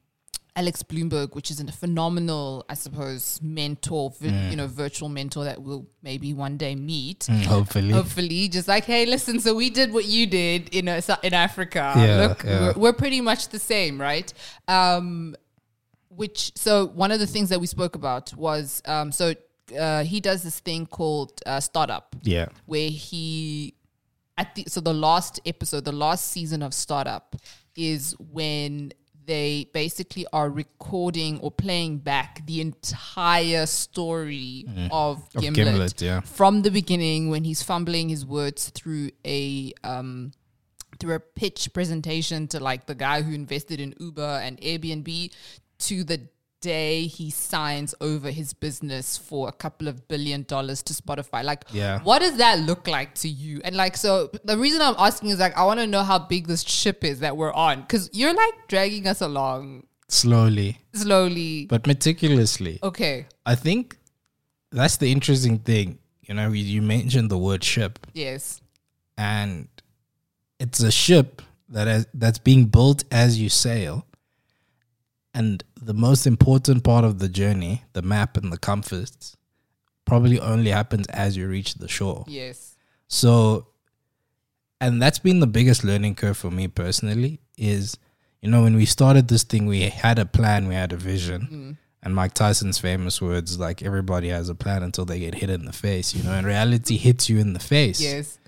Alex 0.57 0.81
Blumberg, 0.81 1.35
which 1.35 1.51
is 1.51 1.59
a 1.61 1.71
phenomenal, 1.71 2.65
I 2.67 2.73
suppose, 2.73 3.39
mentor, 3.43 4.11
vi- 4.19 4.49
you 4.49 4.55
know, 4.55 4.65
virtual 4.65 5.07
mentor 5.07 5.43
that 5.43 5.61
we'll 5.61 5.85
maybe 6.01 6.33
one 6.33 6.57
day 6.57 6.75
meet. 6.75 7.21
Mm, 7.29 7.45
hopefully. 7.45 7.91
Hopefully, 7.91 8.47
just 8.49 8.67
like, 8.67 8.85
hey, 8.85 9.05
listen, 9.05 9.39
so 9.39 9.53
we 9.53 9.69
did 9.69 9.93
what 9.93 10.05
you 10.05 10.25
did 10.25 10.73
in 10.73 10.89
uh, 10.89 10.99
in 11.21 11.35
Africa. 11.35 11.93
Yeah, 11.95 12.27
Look, 12.27 12.43
yeah. 12.43 12.59
We're, 12.59 12.73
we're 12.73 12.93
pretty 12.93 13.21
much 13.21 13.49
the 13.49 13.59
same, 13.59 14.01
right? 14.01 14.33
Um, 14.67 15.35
which 16.09 16.51
so 16.55 16.87
one 16.87 17.11
of 17.11 17.19
the 17.19 17.27
things 17.27 17.49
that 17.49 17.59
we 17.59 17.67
spoke 17.67 17.95
about 17.95 18.33
was 18.33 18.81
um, 18.85 19.11
so 19.11 19.35
uh, 19.79 20.03
he 20.03 20.19
does 20.19 20.41
this 20.41 20.59
thing 20.59 20.87
called 20.87 21.39
uh, 21.45 21.59
startup 21.59 22.15
yeah. 22.23 22.47
where 22.65 22.89
he 22.89 23.75
at 24.37 24.55
the 24.55 24.65
so 24.67 24.81
the 24.81 24.93
last 24.93 25.39
episode, 25.45 25.85
the 25.85 25.91
last 25.91 26.31
season 26.31 26.61
of 26.63 26.73
Startup, 26.73 27.35
is 27.75 28.15
when 28.19 28.91
they 29.27 29.69
basically 29.73 30.25
are 30.33 30.49
recording 30.49 31.39
or 31.41 31.51
playing 31.51 31.99
back 31.99 32.45
the 32.47 32.61
entire 32.61 33.65
story 33.67 34.65
of, 34.67 34.73
Mm. 34.77 34.91
Of 34.91 35.41
Gimlet, 35.41 35.55
Gimlet, 35.55 36.01
yeah. 36.01 36.19
from 36.21 36.61
the 36.63 36.71
beginning 36.71 37.29
when 37.29 37.43
he's 37.43 37.61
fumbling 37.61 38.09
his 38.09 38.25
words 38.25 38.69
through 38.69 39.11
a 39.25 39.73
um 39.83 40.31
through 40.99 41.13
a 41.15 41.19
pitch 41.19 41.71
presentation 41.73 42.47
to 42.47 42.59
like 42.59 42.87
the 42.87 42.95
guy 42.95 43.21
who 43.21 43.33
invested 43.33 43.79
in 43.79 43.93
Uber 43.99 44.39
and 44.43 44.59
Airbnb 44.61 45.31
to 45.79 46.03
the 46.03 46.19
day 46.67 47.07
he 47.07 47.29
signs 47.29 47.95
over 48.01 48.29
his 48.31 48.53
business 48.53 49.17
for 49.17 49.47
a 49.47 49.51
couple 49.63 49.87
of 49.87 49.95
billion 50.07 50.43
dollars 50.43 50.81
to 50.83 50.93
Spotify. 50.93 51.43
Like, 51.43 51.63
Yeah. 51.71 51.99
what 52.03 52.19
does 52.19 52.37
that 52.37 52.59
look 52.69 52.87
like 52.87 53.15
to 53.23 53.29
you? 53.29 53.61
And 53.63 53.75
like, 53.75 53.95
so 53.97 54.29
the 54.43 54.57
reason 54.57 54.81
I'm 54.81 54.95
asking 54.97 55.29
is 55.29 55.39
like, 55.39 55.55
I 55.57 55.63
want 55.65 55.79
to 55.79 55.87
know 55.87 56.03
how 56.03 56.19
big 56.19 56.47
this 56.47 56.63
ship 56.63 57.03
is 57.03 57.19
that 57.21 57.37
we're 57.37 57.53
on 57.53 57.81
because 57.81 58.09
you're 58.13 58.33
like 58.33 58.55
dragging 58.67 59.07
us 59.07 59.21
along 59.21 59.83
Slowly, 60.09 60.79
slowly. 60.93 61.65
but 61.67 61.85
meticulously. 61.87 62.79
okay. 62.81 63.25
I 63.45 63.55
think 63.55 63.97
that's 64.71 64.97
the 64.97 65.11
interesting 65.11 65.59
thing. 65.59 65.99
You 66.23 66.33
know, 66.33 66.47
you, 66.51 66.63
you 66.63 66.81
mentioned 66.81 67.29
the 67.29 67.37
word 67.37 67.63
ship, 67.63 68.05
Yes. 68.13 68.61
and 69.17 69.67
it's 70.59 70.79
a 70.81 70.91
ship 70.91 71.41
that 71.69 71.87
has, 71.87 72.07
that's 72.13 72.39
being 72.39 72.65
built 72.65 73.03
as 73.11 73.39
you 73.39 73.49
sail. 73.49 74.05
And 75.37 75.63
the 75.79 75.93
most 75.93 76.25
important 76.25 76.83
part 76.83 77.05
of 77.05 77.19
the 77.19 77.29
journey, 77.29 77.83
the 77.93 78.01
map 78.01 78.37
and 78.37 78.51
the 78.51 78.57
comforts, 78.57 79.37
probably 80.03 80.39
only 80.39 80.71
happens 80.71 81.05
as 81.09 81.37
you 81.37 81.47
reach 81.47 81.75
the 81.75 81.87
shore. 81.87 82.25
Yes. 82.27 82.75
So, 83.07 83.67
and 84.81 84.99
that's 84.99 85.19
been 85.19 85.39
the 85.39 85.45
biggest 85.45 85.83
learning 85.83 86.15
curve 86.15 86.37
for 86.37 86.49
me 86.49 86.67
personally. 86.67 87.39
Is 87.55 87.99
you 88.41 88.49
know 88.49 88.63
when 88.63 88.75
we 88.75 88.85
started 88.85 89.27
this 89.27 89.43
thing, 89.43 89.67
we 89.67 89.81
had 89.81 90.17
a 90.17 90.25
plan, 90.25 90.67
we 90.67 90.73
had 90.73 90.91
a 90.91 90.97
vision, 90.97 91.41
mm. 91.51 91.77
and 92.01 92.15
Mike 92.15 92.33
Tyson's 92.33 92.79
famous 92.79 93.21
words 93.21 93.59
like 93.59 93.83
"everybody 93.83 94.29
has 94.29 94.49
a 94.49 94.55
plan 94.55 94.81
until 94.81 95.05
they 95.05 95.19
get 95.19 95.35
hit 95.35 95.51
in 95.51 95.65
the 95.65 95.73
face." 95.73 96.15
You 96.15 96.23
know, 96.23 96.31
and 96.31 96.47
reality 96.47 96.97
hits 96.97 97.29
you 97.29 97.37
in 97.37 97.53
the 97.53 97.59
face. 97.59 98.01
Yes. 98.01 98.39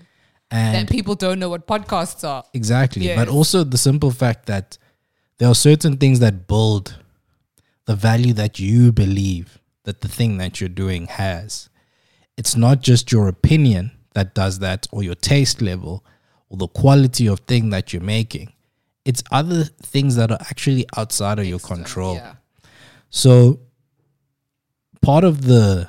and 0.50 0.88
That 0.88 0.92
people 0.92 1.14
don't 1.14 1.38
know 1.38 1.50
what 1.50 1.68
podcasts 1.68 2.28
are. 2.28 2.42
Exactly. 2.52 3.04
Yes. 3.04 3.16
But 3.16 3.28
also 3.28 3.62
the 3.62 3.78
simple 3.78 4.10
fact 4.10 4.46
that 4.46 4.76
there 5.40 5.48
are 5.48 5.54
certain 5.54 5.96
things 5.96 6.20
that 6.20 6.46
build 6.46 6.98
the 7.86 7.96
value 7.96 8.34
that 8.34 8.60
you 8.60 8.92
believe 8.92 9.58
that 9.84 10.02
the 10.02 10.08
thing 10.08 10.36
that 10.36 10.60
you're 10.60 10.68
doing 10.68 11.06
has. 11.06 11.70
It's 12.36 12.56
not 12.56 12.82
just 12.82 13.10
your 13.10 13.26
opinion 13.26 13.92
that 14.12 14.34
does 14.34 14.58
that 14.58 14.86
or 14.92 15.02
your 15.02 15.14
taste 15.14 15.62
level 15.62 16.04
or 16.50 16.58
the 16.58 16.68
quality 16.68 17.26
of 17.26 17.40
thing 17.40 17.70
that 17.70 17.90
you're 17.90 18.02
making. 18.02 18.52
It's 19.06 19.22
other 19.32 19.64
things 19.64 20.14
that 20.16 20.30
are 20.30 20.42
actually 20.42 20.84
outside 20.98 21.38
of 21.38 21.46
your 21.46 21.58
control. 21.58 22.16
Yeah. 22.16 22.34
So 23.08 23.60
part 25.00 25.24
of 25.24 25.46
the 25.46 25.88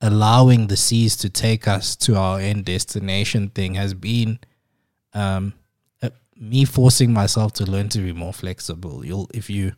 allowing 0.00 0.66
the 0.66 0.76
seas 0.76 1.16
to 1.18 1.30
take 1.30 1.68
us 1.68 1.94
to 1.94 2.16
our 2.16 2.40
end 2.40 2.64
destination 2.64 3.50
thing 3.50 3.74
has 3.74 3.94
been 3.94 4.40
um, 5.14 5.54
me 6.40 6.64
forcing 6.64 7.12
myself 7.12 7.52
to 7.54 7.64
learn 7.64 7.88
to 7.90 7.98
be 7.98 8.12
more 8.12 8.32
flexible. 8.32 9.04
You'll 9.04 9.28
if 9.34 9.50
you 9.50 9.72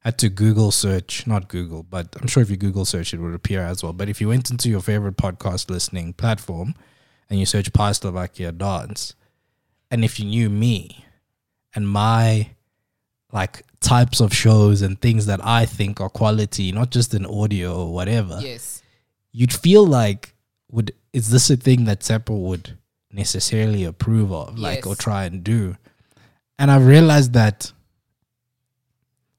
had 0.00 0.18
to 0.18 0.28
Google 0.28 0.70
search, 0.72 1.26
not 1.26 1.48
Google, 1.48 1.82
but 1.84 2.08
I'm 2.20 2.26
sure 2.26 2.42
if 2.42 2.50
you 2.50 2.56
Google 2.56 2.84
search, 2.84 3.14
it 3.14 3.20
would 3.20 3.34
appear 3.34 3.60
as 3.62 3.82
well. 3.82 3.92
But 3.92 4.08
if 4.08 4.20
you 4.20 4.28
went 4.28 4.50
into 4.50 4.68
your 4.68 4.80
favorite 4.80 5.16
podcast 5.16 5.70
listening 5.70 6.12
platform 6.12 6.74
and 7.30 7.38
you 7.38 7.46
search 7.46 7.72
Pi 7.72 7.92
Slovakia 7.92 8.50
dance, 8.52 9.14
and 9.90 10.04
if 10.04 10.18
you 10.18 10.26
knew 10.26 10.50
me 10.50 11.04
and 11.74 11.88
my 11.88 12.50
like 13.32 13.62
types 13.80 14.20
of 14.20 14.34
shows 14.34 14.82
and 14.82 15.00
things 15.00 15.26
that 15.26 15.40
I 15.44 15.64
think 15.66 16.00
are 16.00 16.10
quality, 16.10 16.72
not 16.72 16.90
just 16.90 17.14
in 17.14 17.24
audio 17.24 17.74
or 17.86 17.94
whatever, 17.94 18.38
Yes. 18.42 18.82
you'd 19.32 19.52
feel 19.52 19.86
like 19.86 20.34
would 20.70 20.92
is 21.12 21.30
this 21.30 21.48
a 21.48 21.56
thing 21.56 21.84
that 21.84 22.00
Seppo 22.00 22.36
would 22.38 22.76
necessarily 23.10 23.84
approve 23.84 24.32
of, 24.32 24.58
like 24.58 24.86
or 24.86 24.94
try 24.96 25.24
and 25.24 25.44
do? 25.44 25.76
And 26.58 26.70
I've 26.70 26.86
realized 26.86 27.32
that 27.32 27.72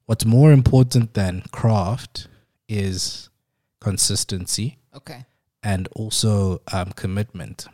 what's 0.05 0.25
more 0.25 0.51
important 0.51 1.13
than 1.13 1.41
craft 1.51 2.27
is 2.67 3.29
consistency 3.79 4.77
Okay. 4.95 5.25
and 5.63 5.87
also 5.95 6.61
um, 6.71 6.91
commitment. 6.91 7.67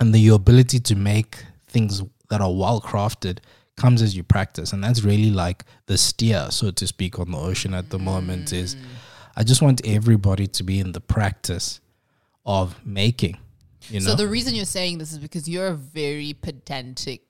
And 0.00 0.14
the 0.14 0.18
your 0.18 0.36
ability 0.36 0.80
to 0.80 0.96
make 0.96 1.44
things 1.68 2.02
that 2.28 2.40
are 2.40 2.52
well 2.52 2.80
crafted 2.80 3.38
comes 3.76 4.02
as 4.02 4.16
you 4.16 4.22
practice. 4.22 4.72
And 4.72 4.82
that's 4.82 5.02
really 5.04 5.30
like 5.30 5.64
the 5.86 5.96
steer, 5.98 6.48
so 6.50 6.70
to 6.70 6.86
speak, 6.86 7.18
on 7.18 7.30
the 7.30 7.38
ocean 7.38 7.74
at 7.74 7.90
the 7.90 7.98
moment 7.98 8.52
is 8.52 8.76
I 9.36 9.44
just 9.44 9.60
want 9.62 9.86
everybody 9.86 10.46
to 10.46 10.62
be 10.62 10.80
in 10.80 10.92
the 10.92 11.00
practice 11.00 11.80
of 12.44 12.74
making. 12.86 13.38
You 13.88 14.00
know? 14.00 14.06
So 14.10 14.14
the 14.16 14.28
reason 14.28 14.54
you're 14.54 14.64
saying 14.64 14.98
this 14.98 15.12
is 15.12 15.18
because 15.18 15.48
you're 15.48 15.68
a 15.68 15.74
very 15.74 16.32
pedantic 16.40 17.22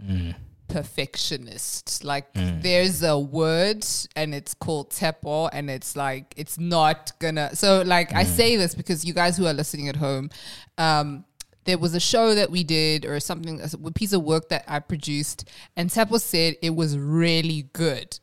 Mm. 0.00 0.36
Perfectionist. 0.68 2.04
Like 2.04 2.26
there's 2.34 3.02
a 3.02 3.18
word 3.18 3.84
and 4.16 4.34
it's 4.34 4.54
called 4.54 4.90
tepo 4.90 5.48
and 5.52 5.70
it's 5.70 5.96
like 5.96 6.34
it's 6.36 6.58
not 6.58 7.12
gonna 7.18 7.54
so 7.56 7.82
like 7.82 8.10
Mm. 8.10 8.16
I 8.16 8.24
say 8.24 8.56
this 8.56 8.74
because 8.74 9.04
you 9.04 9.12
guys 9.14 9.36
who 9.36 9.46
are 9.46 9.52
listening 9.52 9.88
at 9.88 9.96
home, 9.96 10.30
um 10.76 11.24
there 11.64 11.76
was 11.78 11.94
a 11.94 12.00
show 12.00 12.34
that 12.34 12.50
we 12.50 12.64
did 12.64 13.04
or 13.04 13.20
something 13.20 13.60
a 13.60 13.90
piece 13.90 14.12
of 14.14 14.22
work 14.22 14.48
that 14.48 14.64
I 14.66 14.78
produced 14.78 15.48
and 15.76 15.90
Tepo 15.90 16.18
said 16.18 16.56
it 16.62 16.74
was 16.74 16.96
really 16.96 17.68
good. 17.74 18.18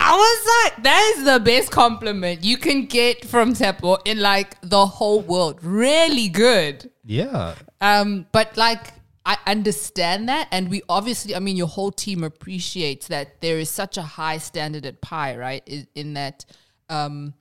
I 0.00 0.12
was 0.14 0.72
like, 0.76 0.84
that 0.84 1.14
is 1.16 1.24
the 1.24 1.40
best 1.40 1.70
compliment 1.70 2.44
you 2.44 2.56
can 2.56 2.86
get 2.86 3.24
from 3.24 3.54
Tepo 3.54 3.98
in 4.04 4.20
like 4.20 4.60
the 4.60 4.84
whole 4.86 5.20
world. 5.22 5.62
Really 5.64 6.28
good. 6.28 6.90
yeah. 7.04 7.54
Um, 7.80 8.26
but 8.32 8.56
like 8.56 8.92
I 9.28 9.36
understand 9.46 10.30
that, 10.30 10.48
and 10.50 10.70
we 10.70 10.80
obviously, 10.88 11.36
I 11.36 11.38
mean, 11.38 11.58
your 11.58 11.66
whole 11.66 11.92
team 11.92 12.24
appreciates 12.24 13.08
that 13.08 13.42
there 13.42 13.58
is 13.58 13.68
such 13.68 13.98
a 13.98 14.02
high 14.02 14.38
standard 14.38 14.86
at 14.86 15.02
Pi, 15.02 15.36
right? 15.36 15.62
In, 15.66 15.86
in 15.94 16.14
that, 16.14 16.46
um, 16.88 17.34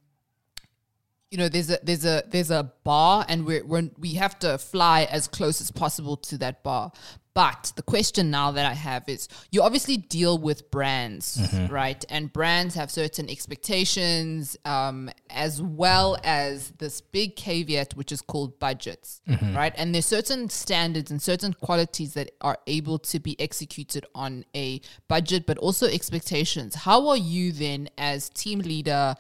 you 1.32 1.38
know, 1.38 1.48
there's 1.48 1.70
a 1.70 1.79
there's 1.82 2.03
a 2.03 2.24
there's 2.27 2.51
a 2.51 2.74
bar, 2.84 3.25
and 3.29 3.46
we're, 3.46 3.63
we're 3.63 3.89
we 3.98 4.15
have 4.15 4.38
to 4.39 4.58
fly 4.58 5.06
as 5.06 5.29
close 5.29 5.62
as 5.62 5.72
possible 5.72 6.17
to 6.17 6.38
that 6.39 6.62
bar. 6.62 6.91
But 7.38 7.72
the 7.75 7.84
question 7.84 8.32
now 8.32 8.50
that 8.53 8.65
I 8.65 8.74
have 8.74 9.08
is, 9.08 9.27
you 9.51 9.62
obviously 9.62 9.96
deal 9.96 10.39
with 10.39 10.72
brands, 10.72 11.38
right? 11.70 12.03
And 12.10 12.34
brands 12.34 12.74
have 12.74 12.89
certain 12.89 13.29
expectations, 13.29 14.58
um, 14.65 15.12
as 15.29 15.62
well 15.62 16.17
as 16.24 16.72
this 16.79 17.00
big 17.00 17.36
caveat, 17.36 17.94
which 17.96 18.12
is 18.12 18.22
called 18.22 18.58
budgets, 18.58 19.22
right? 19.53 19.74
And 19.77 19.94
there's 19.94 20.08
certain 20.08 20.50
standards 20.50 21.12
and 21.12 21.22
certain 21.22 21.53
qualities 21.53 22.15
that 22.15 22.32
are 22.41 22.58
able 22.65 22.98
to 23.12 23.20
be 23.20 23.39
executed 23.39 24.03
on 24.15 24.44
a 24.56 24.82
budget, 25.08 25.46
but 25.46 25.60
also 25.60 25.86
expectations. 25.86 26.74
How 26.74 27.08
are 27.10 27.17
you 27.17 27.51
then, 27.51 27.89
as 28.00 28.29
team 28.29 28.60
leader? 28.62 29.13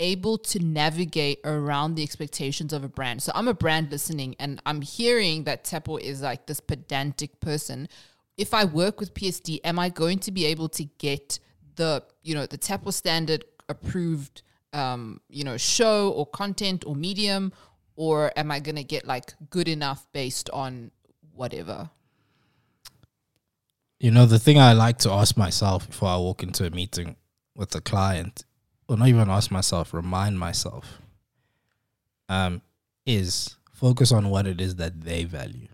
Able 0.00 0.38
to 0.38 0.58
navigate 0.58 1.38
around 1.44 1.94
the 1.94 2.02
expectations 2.02 2.72
of 2.72 2.82
a 2.82 2.88
brand. 2.88 3.22
So 3.22 3.30
I'm 3.34 3.46
a 3.46 3.54
brand 3.54 3.92
listening 3.92 4.34
and 4.40 4.60
I'm 4.66 4.82
hearing 4.82 5.44
that 5.44 5.62
Tepo 5.62 6.00
is 6.00 6.22
like 6.22 6.46
this 6.46 6.58
pedantic 6.58 7.38
person. 7.38 7.88
If 8.36 8.52
I 8.52 8.64
work 8.64 8.98
with 8.98 9.14
PSD, 9.14 9.60
am 9.62 9.78
I 9.78 9.90
going 9.90 10.18
to 10.20 10.32
be 10.32 10.46
able 10.46 10.68
to 10.70 10.84
get 10.84 11.38
the, 11.76 12.02
you 12.22 12.34
know, 12.34 12.46
the 12.46 12.58
Tepo 12.58 12.92
standard 12.92 13.44
approved 13.68 14.42
um, 14.72 15.20
you 15.28 15.44
know, 15.44 15.56
show 15.56 16.10
or 16.10 16.26
content 16.26 16.84
or 16.86 16.94
medium 16.94 17.52
or 17.96 18.32
am 18.36 18.50
I 18.50 18.60
going 18.60 18.76
to 18.76 18.84
get 18.84 19.06
like 19.06 19.34
good 19.50 19.68
enough 19.68 20.06
based 20.12 20.48
on 20.50 20.90
whatever? 21.34 21.90
You 23.98 24.10
know, 24.10 24.24
the 24.24 24.38
thing 24.38 24.58
I 24.58 24.72
like 24.72 24.98
to 24.98 25.10
ask 25.10 25.36
myself 25.36 25.86
before 25.86 26.08
I 26.08 26.16
walk 26.16 26.42
into 26.42 26.66
a 26.66 26.70
meeting 26.70 27.16
with 27.54 27.74
a 27.74 27.80
client, 27.82 28.44
or 28.90 28.96
not 28.96 29.08
even 29.08 29.30
ask 29.30 29.50
myself, 29.50 29.94
remind 29.94 30.38
myself, 30.38 31.00
um, 32.28 32.60
is 33.06 33.56
focus 33.72 34.12
on 34.12 34.28
what 34.30 34.46
it 34.46 34.60
is 34.60 34.76
that 34.76 35.00
they 35.02 35.24
value. 35.24 35.68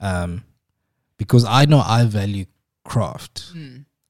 Um, 0.00 0.44
because 1.18 1.44
I 1.44 1.64
know 1.64 1.82
I 1.84 2.04
value 2.04 2.44
craft, 2.84 3.52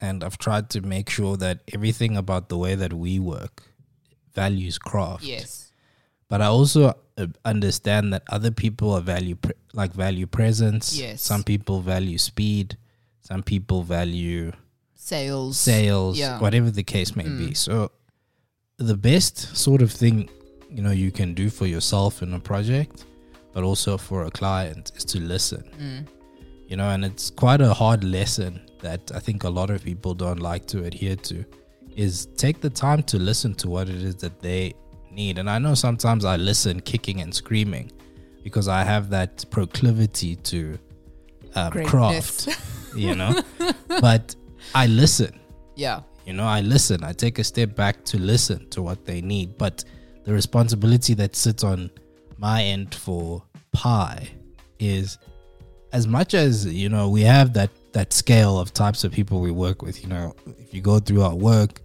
and 0.01 0.25
I've 0.25 0.39
tried 0.39 0.71
to 0.71 0.81
make 0.81 1.09
sure 1.09 1.37
that 1.37 1.61
everything 1.73 2.17
about 2.17 2.49
the 2.49 2.59
way 2.59 2.75
that 2.75 2.93
we 2.93 3.19
work 3.19 3.63
values 4.35 4.77
craft 4.79 5.25
Yes. 5.25 5.73
but 6.29 6.43
I 6.43 6.47
also 6.47 6.93
uh, 7.17 7.27
understand 7.45 8.13
that 8.13 8.23
other 8.29 8.51
people 8.51 8.93
are 8.93 9.01
value 9.01 9.37
pre- 9.37 9.55
like 9.73 9.95
value 9.95 10.27
presence. 10.27 10.95
Yes. 10.99 11.23
Some 11.23 11.43
people 11.43 11.81
value 11.81 12.19
speed. 12.19 12.77
Some 13.23 13.43
people 13.43 13.83
value 13.83 14.53
Sales. 15.07 15.57
sales. 15.57 16.19
Yeah. 16.19 16.41
Whatever 16.41 16.71
the 16.71 16.83
case 16.83 17.15
may 17.15 17.29
be. 17.29 17.55
So 17.55 17.93
the 18.79 18.97
best 18.97 19.57
sort 19.57 19.81
of 19.81 19.93
thing 19.93 20.29
you 20.69 20.83
know 20.83 20.91
you 20.91 21.13
can 21.13 21.33
do 21.33 21.49
for 21.49 21.67
yourself 21.67 22.23
in 22.23 22.35
a 22.35 22.41
project, 22.41 23.07
but 23.53 23.63
also 23.63 23.97
for 23.97 24.25
a 24.25 24.31
client, 24.31 24.93
is 24.97 25.05
to 25.05 25.21
listen. 25.21 25.63
You 26.69 26.77
know, 26.77 26.91
and 26.91 27.05
it's 27.05 27.31
quite 27.31 27.61
a 27.61 27.73
hard 27.73 28.03
lesson 28.03 28.61
that 28.81 29.13
I 29.15 29.21
think 29.21 29.45
a 29.45 29.49
lot 29.49 29.71
of 29.71 29.85
people 29.85 30.13
don't 30.13 30.41
like 30.41 30.67
to 30.67 30.85
adhere 30.85 31.17
to 31.17 31.45
is 31.95 32.27
take 32.37 32.61
the 32.61 32.71
time 32.71 33.03
to 33.05 33.19
listen 33.19 33.55
to 33.55 33.69
what 33.69 33.89
it 33.89 34.03
is 34.03 34.17
that 34.17 34.41
they 34.43 34.75
need. 35.11 35.39
And 35.39 35.49
I 35.49 35.59
know 35.59 35.75
sometimes 35.75 36.25
I 36.25 36.37
listen 36.37 36.81
kicking 36.81 37.21
and 37.23 37.35
screaming 37.35 37.93
because 38.43 38.69
I 38.69 38.83
have 38.83 39.09
that 39.11 39.45
proclivity 39.51 40.37
to 40.37 40.79
um, 41.55 41.73
craft, 41.73 42.49
you 42.95 43.15
know. 43.15 43.41
but 43.89 44.35
I 44.75 44.87
listen. 44.87 45.39
Yeah. 45.75 46.01
You 46.25 46.33
know, 46.33 46.45
I 46.45 46.61
listen. 46.61 47.05
I 47.05 47.13
take 47.13 47.39
a 47.39 47.45
step 47.45 47.75
back 47.77 48.05
to 48.07 48.19
listen 48.19 48.69
to 48.71 48.83
what 48.83 49.05
they 49.07 49.21
need. 49.21 49.57
But 49.59 49.85
the 50.25 50.33
responsibility 50.33 51.15
that 51.15 51.37
sits 51.37 51.63
on 51.63 51.91
my 52.39 52.63
end 52.65 52.95
for 52.95 53.43
Pi 53.73 54.29
is 54.79 55.19
as 55.93 56.07
much 56.07 56.35
as, 56.35 56.67
you 56.67 56.89
know, 56.89 57.09
we 57.09 57.23
have 57.23 57.53
that 57.55 57.71
that 57.93 58.13
scale 58.13 58.59
of 58.59 58.75
types 58.75 59.05
of 59.05 59.13
people 59.13 59.41
we 59.41 59.51
work 59.51 59.81
with, 59.81 60.03
you 60.03 60.09
know, 60.09 60.35
if 60.59 60.75
you 60.75 60.83
go 60.83 60.99
through 60.99 61.23
our 61.23 61.35
work, 61.35 61.81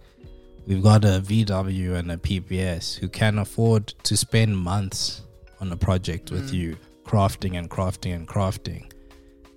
we've 0.66 0.82
got 0.82 1.04
a 1.06 1.20
VW 1.24 1.94
and 1.94 2.12
a 2.12 2.18
PPS 2.18 2.98
who 2.98 3.08
can 3.08 3.38
afford 3.38 3.86
to 4.02 4.14
spend 4.16 4.58
months 4.58 5.22
on 5.60 5.72
a 5.72 5.76
project 5.76 6.30
with 6.30 6.50
Mm. 6.50 6.54
you, 6.54 6.76
crafting 7.04 7.56
and 7.58 7.70
crafting 7.70 8.14
and 8.14 8.28
crafting. 8.28 8.90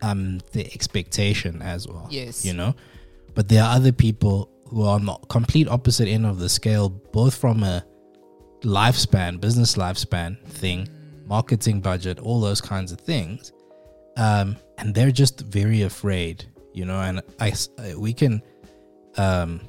Um, 0.02 0.40
the 0.54 0.66
expectation 0.74 1.62
as 1.62 1.88
well. 1.88 2.08
Yes. 2.10 2.46
You 2.46 2.54
know? 2.54 2.74
But 3.36 3.50
there 3.50 3.64
are 3.64 3.76
other 3.76 3.92
people 3.92 4.50
who 4.68 4.84
are 4.84 4.96
on 4.96 5.06
the 5.06 5.14
complete 5.30 5.68
opposite 5.68 6.08
end 6.08 6.26
of 6.26 6.40
the 6.40 6.50
scale, 6.50 6.90
both 6.90 7.36
from 7.36 7.64
a 7.64 7.86
lifespan, 8.62 9.40
business 9.40 9.76
lifespan 9.76 10.42
thing, 10.48 10.90
marketing 11.26 11.82
budget, 11.82 12.20
all 12.20 12.42
those 12.42 12.62
kinds 12.62 12.92
of 12.92 13.00
things. 13.00 13.52
Um, 14.18 14.56
and 14.78 14.96
they're 14.96 15.12
just 15.12 15.42
very 15.42 15.84
afraid, 15.84 16.46
you 16.74 16.86
know, 16.86 17.00
and 17.02 17.22
I, 17.40 17.54
we 17.98 18.14
can 18.14 18.42
um, 19.18 19.62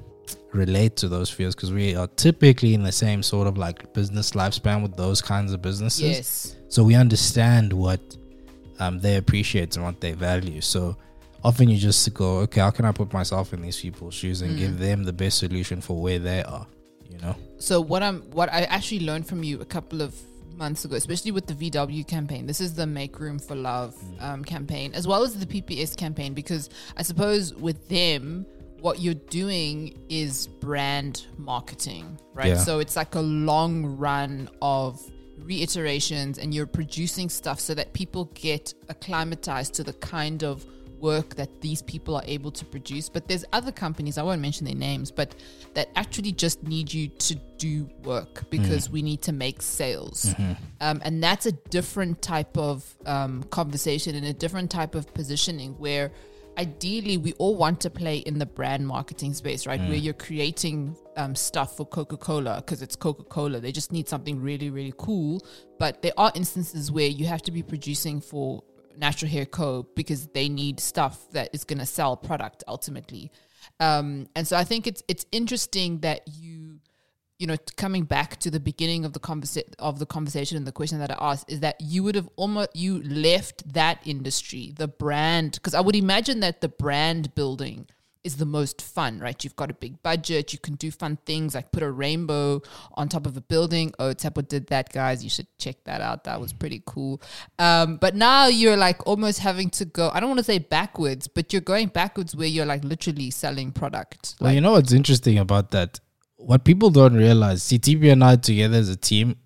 relate 0.53 0.97
to 0.97 1.09
those 1.09 1.29
fears 1.29 1.55
because 1.55 1.73
we 1.73 1.95
are 1.95 2.07
typically 2.07 2.75
in 2.75 2.83
the 2.83 2.93
same 2.93 3.23
sort 3.23 3.47
of 3.47 3.59
like 3.59 3.93
business 3.93 4.33
lifespan 4.33 4.83
with 4.83 4.97
those 4.97 5.21
kinds 5.21 5.53
of 5.53 5.61
businesses. 5.61 6.03
Yes. 6.03 6.57
So 6.69 6.83
we 6.85 6.95
understand 6.95 7.73
what 7.73 8.01
um, 8.79 9.01
they 9.01 9.17
appreciate 9.17 9.77
and 9.77 9.85
what 9.85 10.01
they 10.01 10.13
value. 10.13 10.61
So 10.61 10.97
often 11.47 11.69
you 11.69 11.79
just 11.79 12.13
go, 12.13 12.39
okay, 12.39 12.61
how 12.61 12.71
can 12.71 12.85
I 12.85 12.91
put 12.91 13.13
myself 13.13 13.53
in 13.53 13.63
these 13.63 13.81
people's 13.81 14.15
shoes 14.15 14.43
and 14.43 14.59
give 14.59 14.79
them 14.81 15.05
the 15.05 15.13
best 15.13 15.39
solution 15.39 15.81
for 15.81 15.97
where 15.97 16.19
they 16.19 16.43
are? 16.43 16.67
You 17.09 17.19
know? 17.19 17.37
So 17.59 17.81
what 17.81 18.03
I'm 18.03 18.23
what 18.33 18.53
I 18.53 18.63
actually 18.63 19.07
learned 19.07 19.29
from 19.29 19.45
you 19.45 19.61
a 19.61 19.65
couple 19.65 20.03
of 20.03 20.13
months 20.57 20.85
ago, 20.85 20.97
especially 20.97 21.31
with 21.31 21.47
the 21.47 21.55
VW 21.55 22.05
campaign. 22.07 22.47
This 22.47 22.61
is 22.61 22.75
the 22.75 22.87
Make 22.87 23.21
Room 23.21 23.39
for 23.39 23.55
Love 23.55 23.95
um, 24.19 24.43
campaign, 24.43 24.93
as 24.95 25.07
well 25.07 25.23
as 25.23 25.39
the 25.39 25.47
PPS 25.47 25.97
campaign, 25.97 26.35
because 26.35 26.69
I 26.97 27.03
suppose 27.03 27.55
with 27.55 27.89
them, 27.89 28.45
what 28.81 28.99
you're 29.01 29.15
doing 29.15 29.97
is 30.09 30.49
brand 30.49 31.27
marketing, 31.37 32.19
right? 32.35 32.49
Yeah. 32.49 32.57
So 32.57 32.81
it's 32.81 32.97
like 32.97 33.15
a 33.15 33.21
long 33.21 33.85
run 33.97 34.49
of 34.61 35.01
reiterations, 35.39 36.39
and 36.39 36.53
you're 36.53 36.67
producing 36.67 37.29
stuff 37.29 37.61
so 37.61 37.75
that 37.75 37.93
people 37.93 38.25
get 38.35 38.75
acclimatized 38.89 39.75
to 39.75 39.85
the 39.85 39.93
kind 39.93 40.43
of 40.43 40.67
work 41.01 41.35
that 41.37 41.61
these 41.61 41.83
people 41.83 42.17
are 42.17 42.23
able 42.27 42.51
to 42.53 42.65
produce. 42.65 43.09
But 43.09 43.29
there's 43.29 43.45
other 43.53 43.73
companies, 43.73 44.19
I 44.19 44.23
won't 44.23 44.41
mention 44.41 44.65
their 44.67 44.75
names, 44.75 45.11
but 45.11 45.35
that 45.75 45.89
actually 45.97 46.33
just 46.33 46.63
need 46.63 46.93
you 46.93 47.09
to 47.09 47.35
do 47.59 47.89
work 48.05 48.49
because 48.51 48.91
we 48.91 49.03
need 49.03 49.23
to 49.23 49.33
make 49.33 49.63
sales. 49.63 50.35
Um, 50.81 51.01
and 51.05 51.23
that's 51.23 51.47
a 51.47 51.53
different 51.53 52.23
type 52.23 52.57
of 52.57 52.85
um, 53.07 53.43
conversation 53.45 54.15
and 54.15 54.27
a 54.27 54.33
different 54.35 54.71
type 54.71 54.95
of 54.95 55.13
positioning 55.15 55.73
where 55.79 56.13
ideally 56.59 57.17
we 57.17 57.33
all 57.35 57.55
want 57.57 57.81
to 57.83 57.91
play 57.91 58.19
in 58.19 58.39
the 58.39 58.47
brand 58.47 58.87
marketing 58.87 59.35
space, 59.35 59.67
right? 59.67 59.81
Where 59.89 59.99
you're 59.99 60.15
creating 60.15 60.97
um, 61.17 61.35
stuff 61.35 61.77
for 61.77 61.85
Coca 61.87 62.17
Cola 62.17 62.57
because 62.57 62.83
it's 62.83 62.97
Coca 62.97 63.25
Cola. 63.25 63.61
They 63.61 63.73
just 63.73 63.93
need 63.93 64.09
something 64.09 64.41
really, 64.41 64.71
really 64.71 64.95
cool. 64.97 65.43
But 65.79 66.03
there 66.03 66.13
are 66.17 66.33
instances 66.35 66.91
where 66.91 67.09
you 67.09 67.27
have 67.27 67.43
to 67.43 67.53
be 67.53 67.63
producing 67.63 68.21
for 68.21 68.63
Natural 68.99 69.31
Hair 69.31 69.47
Co. 69.47 69.87
because 69.95 70.29
they 70.29 70.49
need 70.49 70.81
stuff 70.81 71.31
that 71.33 71.51
is 71.53 71.65
going 71.65 71.79
to 71.79 71.87
sell 71.87 72.17
product 72.17 72.65
ultimately. 72.67 73.31
Um, 73.81 74.29
and 74.35 74.47
so 74.47 74.57
I 74.57 74.65
think 74.65 74.87
it's 74.87 75.03
it's 75.09 75.27
interesting 75.33 76.01
that 76.01 76.23
you 76.27 76.81
you 77.39 77.47
know, 77.47 77.57
coming 77.77 78.05
back 78.05 78.39
to 78.39 78.51
the 78.51 78.61
beginning 78.61 79.05
of 79.05 79.13
the 79.13 79.21
conversa- 79.21 79.75
of 79.79 79.99
the 79.99 80.07
conversation 80.07 80.57
and 80.57 80.67
the 80.67 80.73
question 80.73 80.99
that 81.01 81.11
I 81.11 81.17
asked 81.21 81.51
is 81.51 81.61
that 81.61 81.77
you 81.81 82.03
would 82.03 82.15
have 82.15 82.29
almost 82.37 82.75
you 82.75 83.03
left 83.03 83.75
that 83.75 83.99
industry, 84.07 84.73
the 84.75 84.89
brand, 84.89 85.53
because 85.53 85.75
I 85.75 85.81
would 85.81 85.97
imagine 85.97 86.41
that 86.41 86.63
the 86.63 86.69
brand 86.69 87.35
building 87.35 87.89
is 88.27 88.37
the 88.39 88.45
most 88.45 88.83
fun, 88.83 89.21
right? 89.21 89.43
You've 89.45 89.55
got 89.55 89.71
a 89.71 89.75
big 89.75 90.03
budget, 90.03 90.53
you 90.53 90.59
can 90.59 90.75
do 90.75 90.91
fun 90.91 91.17
things 91.25 91.55
like 91.55 91.71
put 91.71 91.85
a 91.85 91.91
rainbow 91.91 92.61
on 92.95 93.09
top 93.09 93.25
of 93.25 93.37
a 93.37 93.41
building. 93.41 93.95
Oh, 94.01 94.13
Tepo 94.13 94.47
did 94.47 94.67
that, 94.67 94.93
guys. 94.93 95.23
You 95.23 95.31
should 95.31 95.47
check 95.59 95.77
that 95.85 96.01
out. 96.01 96.25
That 96.25 96.41
was 96.41 96.53
pretty 96.53 96.83
cool. 96.87 97.23
Um, 97.61 97.99
but 97.99 98.17
now 98.17 98.49
you're 98.49 98.77
like 98.77 99.07
almost 99.07 99.39
having 99.39 99.71
to 99.71 99.85
go. 99.85 100.11
I 100.13 100.19
don't 100.19 100.29
want 100.29 100.39
to 100.39 100.45
say 100.45 100.59
backwards, 100.59 101.29
but 101.29 101.53
you're 101.53 101.63
going 101.63 101.89
backwards 101.89 102.35
where 102.35 102.49
you're 102.49 102.67
like 102.67 102.83
literally 102.83 103.31
selling 103.31 103.71
product. 103.71 104.35
Well, 104.41 104.53
you 104.53 104.61
know 104.61 104.73
what's 104.73 104.93
interesting 104.93 105.39
about 105.39 105.71
that? 105.71 106.01
What 106.37 106.65
people 106.65 106.91
don't 106.91 107.15
realize, 107.15 107.63
see, 107.63 107.79
TP 107.79 108.11
and 108.11 108.25
I 108.25 108.35
together 108.37 108.77
as 108.77 108.89
a 108.89 108.97
team, 108.97 109.37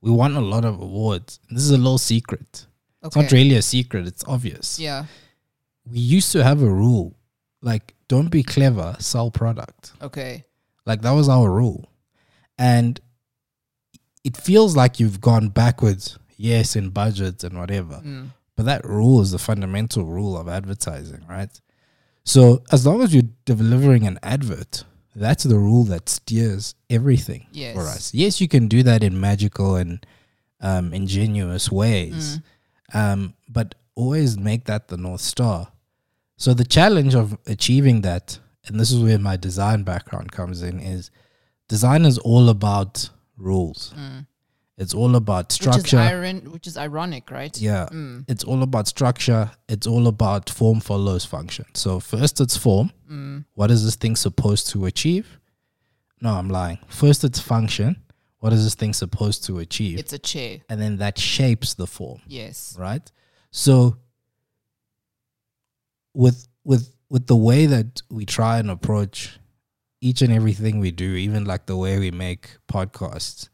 we 0.00 0.12
won 0.12 0.36
a 0.36 0.40
lot 0.40 0.64
of 0.64 0.80
awards. 0.80 1.40
This 1.50 1.62
is 1.62 1.70
a 1.70 1.76
little 1.76 1.98
secret. 1.98 2.66
It's 3.02 3.16
not 3.16 3.32
really 3.32 3.56
a 3.56 3.62
secret, 3.62 4.06
it's 4.06 4.22
obvious. 4.28 4.78
Yeah. 4.78 5.06
We 5.84 5.98
used 5.98 6.30
to 6.32 6.44
have 6.44 6.62
a 6.62 6.70
rule 6.70 7.16
like, 7.62 7.94
don't 8.08 8.28
be 8.28 8.42
clever, 8.42 8.96
sell 8.98 9.30
product. 9.30 9.92
Okay. 10.02 10.44
Like, 10.84 11.02
that 11.02 11.12
was 11.12 11.28
our 11.28 11.50
rule. 11.50 11.88
And 12.58 13.00
it 14.24 14.36
feels 14.36 14.76
like 14.76 15.00
you've 15.00 15.20
gone 15.20 15.48
backwards, 15.48 16.18
yes, 16.36 16.76
in 16.76 16.90
budgets 16.90 17.44
and 17.44 17.58
whatever. 17.58 18.00
Mm. 18.04 18.28
But 18.56 18.66
that 18.66 18.84
rule 18.84 19.20
is 19.20 19.30
the 19.30 19.38
fundamental 19.38 20.04
rule 20.04 20.36
of 20.36 20.48
advertising, 20.48 21.24
right? 21.28 21.50
So 22.24 22.62
as 22.70 22.86
long 22.86 23.02
as 23.02 23.14
you're 23.14 23.24
delivering 23.44 24.06
an 24.06 24.18
advert, 24.22 24.84
that's 25.14 25.44
the 25.44 25.58
rule 25.58 25.84
that 25.84 26.08
steers 26.08 26.74
everything 26.88 27.46
Yes. 27.52 27.74
for 27.74 27.82
us. 27.82 28.14
Yes, 28.14 28.40
you 28.40 28.48
can 28.48 28.68
do 28.68 28.82
that 28.84 29.02
in 29.02 29.20
magical 29.20 29.76
and 29.76 30.04
um, 30.60 30.92
ingenuous 30.94 31.72
ways, 31.72 32.38
um, 32.94 33.34
but 33.48 33.74
always 33.96 34.38
make 34.38 34.66
that 34.66 34.88
the 34.88 34.96
north 34.96 35.20
star. 35.20 35.68
So 36.42 36.54
the 36.54 36.64
challenge 36.64 37.14
of 37.14 37.38
achieving 37.46 38.00
that, 38.00 38.40
and 38.66 38.80
this 38.80 38.90
is 38.90 38.98
where 39.00 39.16
my 39.16 39.36
design 39.36 39.84
background 39.84 40.32
comes 40.32 40.60
in, 40.62 40.80
is 40.80 41.12
design 41.68 42.04
is 42.04 42.18
all 42.18 42.48
about 42.48 43.10
rules. 43.36 43.94
It's 44.76 44.92
all 44.92 45.14
about 45.14 45.44
Which 45.52 45.60
is, 45.60 45.72
structure. 45.74 45.98
iron, 45.98 46.50
which 46.50 46.66
is 46.66 46.76
ironic, 46.76 47.30
right? 47.30 47.56
Yeah. 47.60 47.86
Mm. 47.92 48.24
It's 48.26 48.42
all 48.42 48.64
about 48.64 48.88
structure. 48.88 49.52
It's 49.68 49.86
all 49.86 50.08
about 50.08 50.50
form 50.50 50.80
follows 50.80 51.24
function. 51.24 51.66
So 51.74 52.00
first 52.00 52.40
it's 52.40 52.56
form. 52.56 52.90
Mm. 53.08 53.44
What 53.54 53.70
is 53.70 53.84
this 53.84 53.94
thing 53.94 54.16
supposed 54.16 54.66
to 54.70 54.86
achieve? 54.86 55.38
No, 56.20 56.30
I'm 56.30 56.48
lying. 56.48 56.78
First 56.88 57.22
it's 57.22 57.38
function. 57.38 58.02
What 58.40 58.52
is 58.52 58.64
this 58.64 58.74
thing 58.74 58.94
supposed 58.94 59.44
to 59.44 59.60
achieve? 59.60 60.00
It's 60.00 60.12
a 60.12 60.18
chair. 60.18 60.58
and 60.68 60.80
then 60.82 60.96
that 60.96 61.18
shapes 61.18 61.74
the 61.74 61.86
form, 61.86 62.20
Yes. 62.26 62.74
right? 62.76 63.08
So 63.52 63.98
with 66.14 66.48
with 66.64 66.94
with 67.08 67.26
the 67.26 67.36
way 67.36 67.66
that 67.66 68.02
we 68.10 68.24
try 68.24 68.58
and 68.58 68.70
approach 68.70 69.38
each 70.00 70.22
and 70.22 70.32
everything 70.32 70.80
we 70.80 70.90
do, 70.90 71.14
even 71.14 71.44
like 71.44 71.66
the 71.66 71.76
way 71.76 71.98
we 71.98 72.10
make 72.10 72.56
podcasts, 72.68 73.48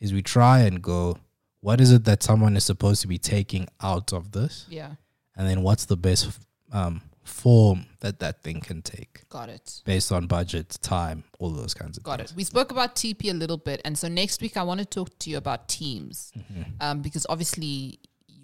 is 0.00 0.12
we 0.12 0.22
try 0.22 0.60
and 0.60 0.80
go, 0.82 1.18
what 1.60 1.80
is 1.80 1.90
it 1.90 2.04
that 2.04 2.22
someone 2.22 2.56
is 2.56 2.64
supposed 2.64 3.00
to 3.02 3.08
be 3.08 3.18
taking 3.18 3.66
out 3.80 4.12
of 4.12 4.30
this? 4.32 4.66
Yeah. 4.68 4.92
and 5.36 5.48
then 5.48 5.62
what's 5.62 5.86
the 5.86 5.96
best 5.96 6.38
um, 6.72 7.00
form 7.24 7.86
that 8.00 8.18
that 8.20 8.42
thing 8.42 8.60
can 8.60 8.82
take 8.82 9.28
Got 9.28 9.48
it. 9.48 9.82
based 9.84 10.12
on 10.12 10.26
budget, 10.26 10.78
time, 10.82 11.24
all 11.38 11.50
those 11.50 11.74
kinds 11.74 11.96
of 11.96 12.02
Got 12.04 12.18
things. 12.18 12.30
it. 12.32 12.36
We 12.36 12.44
spoke 12.44 12.70
about 12.70 12.94
TP 12.94 13.30
a 13.30 13.34
little 13.34 13.56
bit, 13.58 13.80
and 13.84 13.96
so 13.98 14.06
next 14.08 14.40
week 14.42 14.56
I 14.56 14.62
want 14.62 14.80
to 14.80 14.86
talk 14.86 15.18
to 15.20 15.30
you 15.30 15.36
about 15.38 15.68
teams, 15.68 16.30
Mm-hmm. 16.36 16.62
um, 16.80 17.00
because 17.02 17.26
obviously 17.28 17.98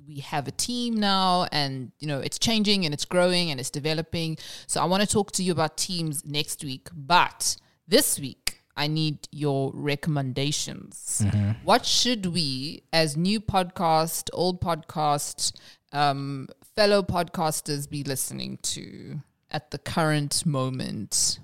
we 0.06 0.20
have 0.20 0.46
a 0.48 0.50
team 0.52 0.96
now, 0.96 1.46
and 1.52 1.92
you 1.98 2.06
know 2.08 2.20
it's 2.20 2.38
changing 2.38 2.84
and 2.84 2.92
it's 2.94 3.04
growing 3.04 3.50
and 3.50 3.58
it's 3.60 3.70
developing. 3.70 4.36
So 4.66 4.80
I 4.80 4.84
want 4.84 5.02
to 5.02 5.06
talk 5.06 5.32
to 5.32 5.42
you 5.42 5.52
about 5.52 5.76
teams 5.76 6.24
next 6.24 6.62
week, 6.64 6.88
but 6.94 7.56
this 7.88 8.18
week 8.18 8.60
I 8.76 8.86
need 8.88 9.28
your 9.30 9.70
recommendations. 9.74 11.22
Mm-hmm. 11.24 11.50
What 11.64 11.86
should 11.86 12.26
we, 12.26 12.82
as 12.92 13.16
new 13.16 13.40
podcast, 13.40 14.30
old 14.32 14.60
podcast, 14.60 15.52
um, 15.92 16.48
fellow 16.74 17.02
podcasters, 17.02 17.88
be 17.88 18.02
listening 18.04 18.58
to 18.62 19.20
at 19.50 19.70
the 19.70 19.78
current 19.78 20.44
moment? 20.44 21.38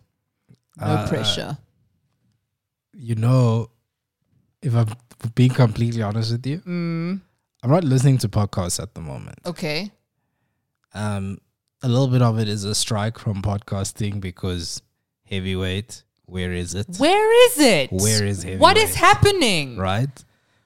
No 0.76 0.86
Uh, 0.86 1.08
pressure. 1.08 1.58
You 2.94 3.14
know, 3.14 3.70
if 4.62 4.74
I'm 4.74 4.88
being 5.34 5.50
completely 5.50 6.02
honest 6.02 6.32
with 6.32 6.46
you, 6.46 6.58
Mm, 6.60 7.20
I'm 7.62 7.70
not 7.70 7.84
listening 7.84 8.18
to 8.18 8.28
podcasts 8.28 8.80
at 8.82 8.94
the 8.94 9.00
moment. 9.00 9.38
okay. 9.44 9.90
Um, 10.94 11.38
a 11.82 11.88
little 11.88 12.08
bit 12.08 12.22
of 12.22 12.38
it 12.38 12.48
is 12.48 12.64
a 12.64 12.74
strike 12.74 13.18
from 13.18 13.42
podcasting 13.42 14.20
because 14.20 14.82
heavyweight. 15.24 16.02
Where 16.26 16.52
is 16.52 16.74
it? 16.74 16.86
Where 16.98 17.46
is 17.46 17.58
it? 17.58 17.90
Where 17.92 18.24
is 18.24 18.44
What 18.58 18.76
is 18.76 18.94
happening? 18.94 19.76
right? 19.76 20.24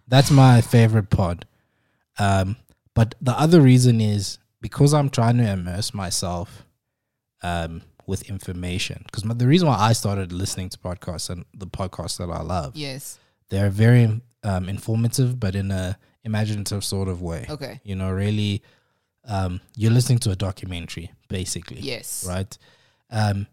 That's 0.08 0.30
my 0.30 0.60
favorite 0.60 1.10
pod. 1.10 1.46
Um, 2.18 2.56
but 2.94 3.14
the 3.20 3.32
other 3.38 3.60
reason 3.60 4.00
is 4.00 4.38
because 4.60 4.92
I'm 4.94 5.08
trying 5.10 5.38
to 5.38 5.50
immerse 5.50 5.94
myself 5.94 6.64
um, 7.42 7.82
with 8.06 8.28
information. 8.28 9.02
Because 9.06 9.22
the 9.22 9.46
reason 9.46 9.68
why 9.68 9.76
I 9.78 9.92
started 9.94 10.32
listening 10.32 10.68
to 10.70 10.78
podcasts 10.78 11.30
and 11.30 11.44
the 11.54 11.66
podcasts 11.66 12.18
that 12.18 12.30
I 12.30 12.42
love, 12.42 12.76
Yes. 12.76 13.18
they're 13.50 13.70
very 13.70 14.20
um, 14.42 14.68
informative, 14.68 15.40
but 15.40 15.54
in 15.54 15.70
a 15.70 15.98
imaginative 16.24 16.84
sort 16.84 17.08
of 17.08 17.22
way. 17.22 17.46
Okay. 17.48 17.80
You 17.84 17.94
know, 17.96 18.10
really, 18.10 18.62
um, 19.26 19.60
you're 19.76 19.90
listening 19.92 20.18
to 20.20 20.30
a 20.30 20.36
documentary, 20.36 21.10
basically 21.28 21.80
Yes. 21.80 22.24
right? 22.28 22.56
Um, 23.10 23.46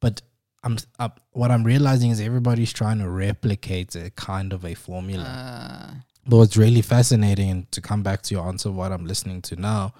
but 0.00 0.22
I'm 0.62 0.76
uh, 0.98 1.08
what 1.32 1.50
I'm 1.50 1.64
realizing 1.64 2.10
is 2.10 2.20
everybody's 2.20 2.72
trying 2.72 2.98
to 2.98 3.08
replicate 3.08 3.94
a 3.94 4.10
kind 4.10 4.52
of 4.52 4.64
a 4.64 4.74
formula. 4.74 5.24
Uh, 5.24 5.94
but 6.26 6.36
what's 6.36 6.56
really 6.56 6.82
fascinating, 6.82 7.50
and 7.50 7.72
to 7.72 7.80
come 7.80 8.02
back 8.02 8.22
to 8.22 8.34
your 8.34 8.46
answer, 8.46 8.70
what 8.70 8.92
I'm 8.92 9.06
listening 9.06 9.40
to 9.42 9.56
now, 9.56 9.94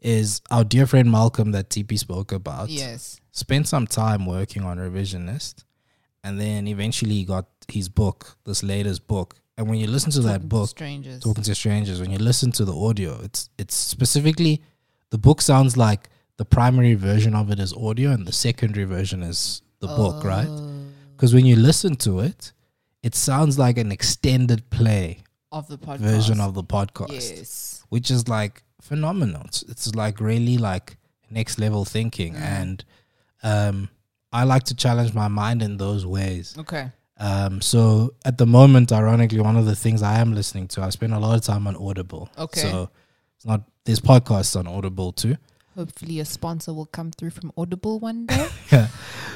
is 0.00 0.40
our 0.50 0.64
dear 0.64 0.86
friend 0.86 1.10
Malcolm 1.10 1.52
that 1.52 1.68
TP 1.68 1.98
spoke 1.98 2.32
about. 2.32 2.68
yes. 2.68 3.20
Spent 3.32 3.66
some 3.66 3.86
time 3.86 4.26
working 4.26 4.62
on 4.62 4.78
Revisionist, 4.78 5.64
and 6.22 6.38
then 6.40 6.68
eventually 6.68 7.24
got 7.24 7.46
his 7.68 7.88
book, 7.88 8.36
this 8.44 8.62
latest 8.62 9.06
book. 9.08 9.34
And 9.62 9.70
when 9.70 9.78
you 9.78 9.86
listen 9.86 10.10
to 10.12 10.20
that 10.22 10.28
Talking 10.32 10.42
to 10.42 10.46
book, 10.56 10.68
strangers. 10.68 11.20
talking 11.22 11.44
to 11.44 11.54
strangers 11.54 12.00
when 12.00 12.10
you 12.10 12.18
listen 12.18 12.50
to 12.58 12.64
the 12.64 12.74
audio 12.74 13.10
it's 13.22 13.48
it's 13.62 13.74
specifically 13.76 14.54
the 15.10 15.18
book 15.18 15.40
sounds 15.40 15.76
like 15.76 16.02
the 16.36 16.44
primary 16.44 16.94
version 16.94 17.34
of 17.40 17.50
it 17.52 17.58
is 17.60 17.72
audio 17.72 18.10
and 18.10 18.26
the 18.26 18.32
secondary 18.32 18.84
version 18.96 19.22
is 19.22 19.62
the 19.78 19.86
book 19.86 20.24
right 20.24 20.48
Oh, 20.48 20.68
because 21.14 21.32
when 21.36 21.46
you 21.46 21.56
listen 21.56 21.94
to 22.06 22.12
it 22.20 22.52
it 23.02 23.14
sounds 23.14 23.54
like 23.64 23.78
an 23.78 23.90
extended 23.92 24.68
play 24.70 25.06
of 25.52 25.68
the 25.68 25.78
podcast. 25.78 25.98
version 25.98 26.40
of 26.40 26.54
the 26.54 26.64
podcast 26.64 27.12
Yes. 27.12 27.84
which 27.88 28.10
is 28.10 28.26
like 28.28 28.62
phenomenal 28.80 29.42
it's, 29.44 29.62
it's 29.72 29.94
like 29.94 30.18
really 30.20 30.58
like 30.58 30.96
next 31.30 31.58
level 31.58 31.84
thinking 31.84 32.34
Mm. 32.34 32.40
and 32.60 32.84
um 33.44 33.88
i 34.32 34.42
like 34.44 34.64
to 34.64 34.74
challenge 34.74 35.12
my 35.14 35.28
mind 35.28 35.62
in 35.62 35.76
those 35.76 36.04
ways 36.06 36.46
Okay. 36.58 36.90
Um, 37.22 37.60
so 37.60 38.14
at 38.24 38.36
the 38.36 38.46
moment, 38.46 38.90
ironically, 38.90 39.40
one 39.40 39.56
of 39.56 39.64
the 39.64 39.76
things 39.76 40.02
I 40.02 40.18
am 40.18 40.34
listening 40.34 40.66
to, 40.68 40.82
I 40.82 40.90
spend 40.90 41.14
a 41.14 41.20
lot 41.20 41.36
of 41.36 41.42
time 41.42 41.68
on 41.68 41.76
Audible. 41.76 42.28
Okay. 42.36 42.60
So 42.60 42.90
it's 43.36 43.46
not 43.46 43.62
there's 43.84 44.00
podcasts 44.00 44.58
on 44.58 44.66
Audible 44.66 45.12
too. 45.12 45.36
Hopefully, 45.76 46.18
a 46.18 46.24
sponsor 46.24 46.74
will 46.74 46.86
come 46.86 47.12
through 47.12 47.30
from 47.30 47.52
Audible 47.56 48.00
one 48.00 48.26
day. 48.26 48.48
Yeah. 48.72 48.88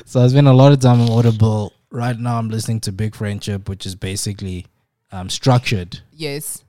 So 0.04 0.20
I 0.20 0.26
spend 0.26 0.48
a 0.48 0.52
lot 0.52 0.72
of 0.72 0.80
time 0.80 1.00
on 1.00 1.10
Audible. 1.10 1.72
Right 1.90 2.18
now, 2.18 2.38
I'm 2.38 2.48
listening 2.48 2.80
to 2.80 2.92
Big 2.92 3.14
Friendship, 3.14 3.68
which 3.68 3.86
is 3.86 3.94
basically 3.94 4.66
um, 5.12 5.30
structured 5.30 6.00
yes. 6.12 6.64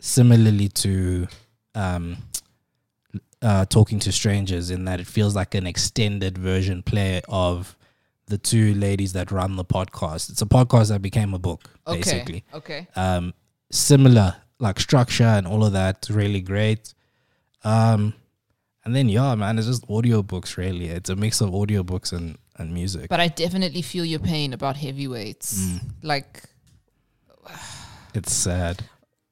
similarly 0.00 0.68
to 0.68 1.28
um, 1.74 2.16
uh, 3.42 3.66
talking 3.66 3.98
to 4.00 4.10
strangers, 4.10 4.70
in 4.70 4.86
that 4.86 5.00
it 5.00 5.06
feels 5.06 5.36
like 5.36 5.54
an 5.54 5.66
extended 5.66 6.38
version 6.38 6.82
play 6.82 7.20
of 7.28 7.75
the 8.26 8.38
two 8.38 8.74
ladies 8.74 9.12
that 9.12 9.30
run 9.30 9.56
the 9.56 9.64
podcast. 9.64 10.30
It's 10.30 10.42
a 10.42 10.46
podcast 10.46 10.88
that 10.88 11.00
became 11.02 11.32
a 11.34 11.38
book, 11.38 11.70
Okay. 11.86 11.98
basically. 11.98 12.44
Okay. 12.54 12.86
um, 12.96 13.32
similar 13.70 14.36
like 14.58 14.80
structure 14.80 15.24
and 15.24 15.46
all 15.46 15.64
of 15.64 15.72
that 15.72 16.06
really 16.08 16.40
great 16.40 16.94
um 17.64 18.14
and 18.84 18.94
then 18.96 19.06
yeah 19.08 19.34
man 19.34 19.58
it's 19.58 19.66
just 19.66 19.86
audiobooks 19.88 20.56
really 20.56 20.86
it's 20.86 21.10
a 21.10 21.16
mix 21.16 21.40
of 21.42 21.50
audiobooks 21.50 22.12
and 22.12 22.38
and 22.56 22.72
music 22.72 23.08
But 23.10 23.20
I 23.20 23.28
definitely 23.28 23.82
feel 23.82 24.04
your 24.04 24.20
pain 24.20 24.54
about 24.54 24.76
heavyweights. 24.78 25.58
Mm. 25.58 25.80
Like, 26.02 26.42
it's 28.14 28.32
sad 28.32 28.82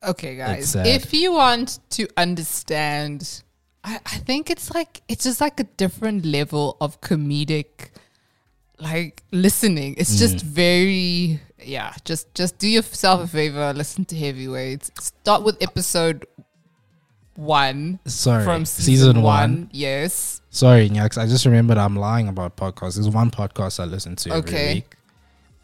okay, 0.06 0.36
guys, 0.36 0.70
sad. 0.70 0.86
if 0.86 1.14
you 1.14 1.32
want 1.32 1.78
to 1.90 2.06
understand, 2.18 3.42
I, 3.82 3.96
I 4.04 4.16
think 4.18 4.50
it's 4.50 4.74
like 4.74 5.00
it's 5.08 5.24
just 5.24 5.40
like 5.40 5.58
a 5.60 5.64
different 5.64 6.26
level 6.26 6.76
of 6.80 7.00
comedic, 7.00 7.90
like 8.78 9.22
listening. 9.30 9.94
It's 9.98 10.18
just 10.18 10.36
Mm. 10.36 10.42
very 10.42 11.40
yeah. 11.64 11.94
Just 12.04 12.34
just 12.34 12.58
do 12.58 12.68
yourself 12.68 13.22
a 13.22 13.26
favor. 13.26 13.72
Listen 13.72 14.04
to 14.06 14.16
heavyweights. 14.16 14.90
Start 15.00 15.42
with 15.44 15.62
episode 15.62 16.26
one 17.36 17.98
sorry 18.06 18.44
from 18.44 18.64
season, 18.64 18.84
season, 18.84 19.22
one. 19.22 19.50
one. 19.50 19.68
Yes. 19.72 20.40
sorry 20.50 20.88
Nyaks, 20.88 21.18
i 21.18 21.26
just 21.26 21.44
remembered 21.44 21.78
i'm 21.78 21.96
lying 21.96 22.28
about 22.28 22.56
podcasts 22.56 22.94
there's 22.94 23.08
one 23.08 23.28
podcast 23.28 23.80
i 23.80 23.84
listen 23.84 24.14
to 24.14 24.30
every 24.30 24.38
Okay. 24.54 24.74
week 24.74 24.94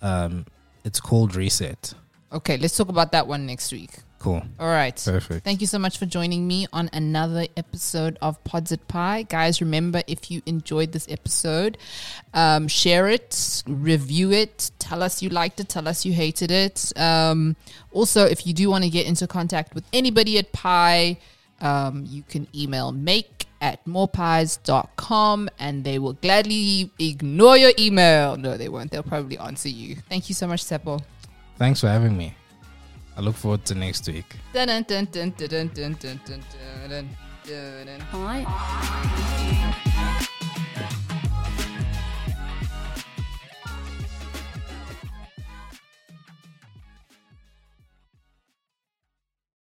um 0.03 0.47
it's 0.85 0.99
called 0.99 1.37
reset 1.37 1.95
Okay, 2.33 2.57
let's 2.59 2.77
talk 2.77 2.89
about 2.89 3.11
that 3.13 3.27
one 3.27 3.45
next 3.47 3.71
week. 3.73 3.91
Cool 4.21 4.43
All 4.61 4.69
right. 4.69 4.95
perfect 5.05 5.45
Thank 5.45 5.61
you 5.61 5.67
so 5.67 5.79
much 5.79 5.99
for 5.99 6.07
joining 6.07 6.47
me 6.47 6.67
on 6.73 6.89
another 6.93 7.47
episode 7.57 8.19
of 8.21 8.43
Pods 8.45 8.71
at 8.71 8.87
Pie. 8.87 9.23
Guys, 9.23 9.61
remember 9.61 10.03
if 10.07 10.31
you 10.31 10.43
enjoyed 10.47 10.93
this 10.93 11.07
episode, 11.09 11.79
um, 12.35 12.69
share 12.69 13.09
it, 13.09 13.63
review 13.67 14.31
it, 14.31 14.71
tell 14.79 15.03
us 15.03 15.23
you 15.23 15.31
liked 15.31 15.59
it, 15.59 15.69
tell 15.69 15.89
us 15.89 16.05
you 16.05 16.13
hated 16.13 16.51
it. 16.51 16.93
Um, 16.97 17.57
also, 17.93 18.27
if 18.27 18.47
you 18.47 18.53
do 18.53 18.69
want 18.71 18.85
to 18.85 18.91
get 18.91 19.07
into 19.07 19.27
contact 19.27 19.75
with 19.75 19.85
anybody 19.93 20.39
at 20.39 20.53
Pie, 20.53 21.19
um, 21.61 22.05
you 22.07 22.23
can 22.23 22.47
email 22.55 22.93
make 22.93 23.47
at 23.61 23.85
morepies.com 23.85 25.49
and 25.59 25.85
they 25.85 25.99
will 25.99 26.15
gladly 26.15 26.91
ignore 26.99 27.57
your 27.57 27.73
email. 27.79 28.37
No, 28.37 28.57
they 28.57 28.69
won't. 28.69 28.91
They'll 28.91 29.03
probably 29.03 29.39
answer 29.39 29.69
you. 29.69 29.97
Thank 30.09 30.29
you 30.29 30.35
so 30.35 30.47
much, 30.47 30.65
Seppo. 30.65 31.03
thanks 31.59 31.81
for 31.81 31.89
having 31.89 32.17
me 32.17 32.35
i 33.21 33.23
look 33.23 33.37
forward 33.37 33.65
to 33.67 33.75
next 33.75 34.09
week. 34.09 34.25
Dun, 34.55 34.69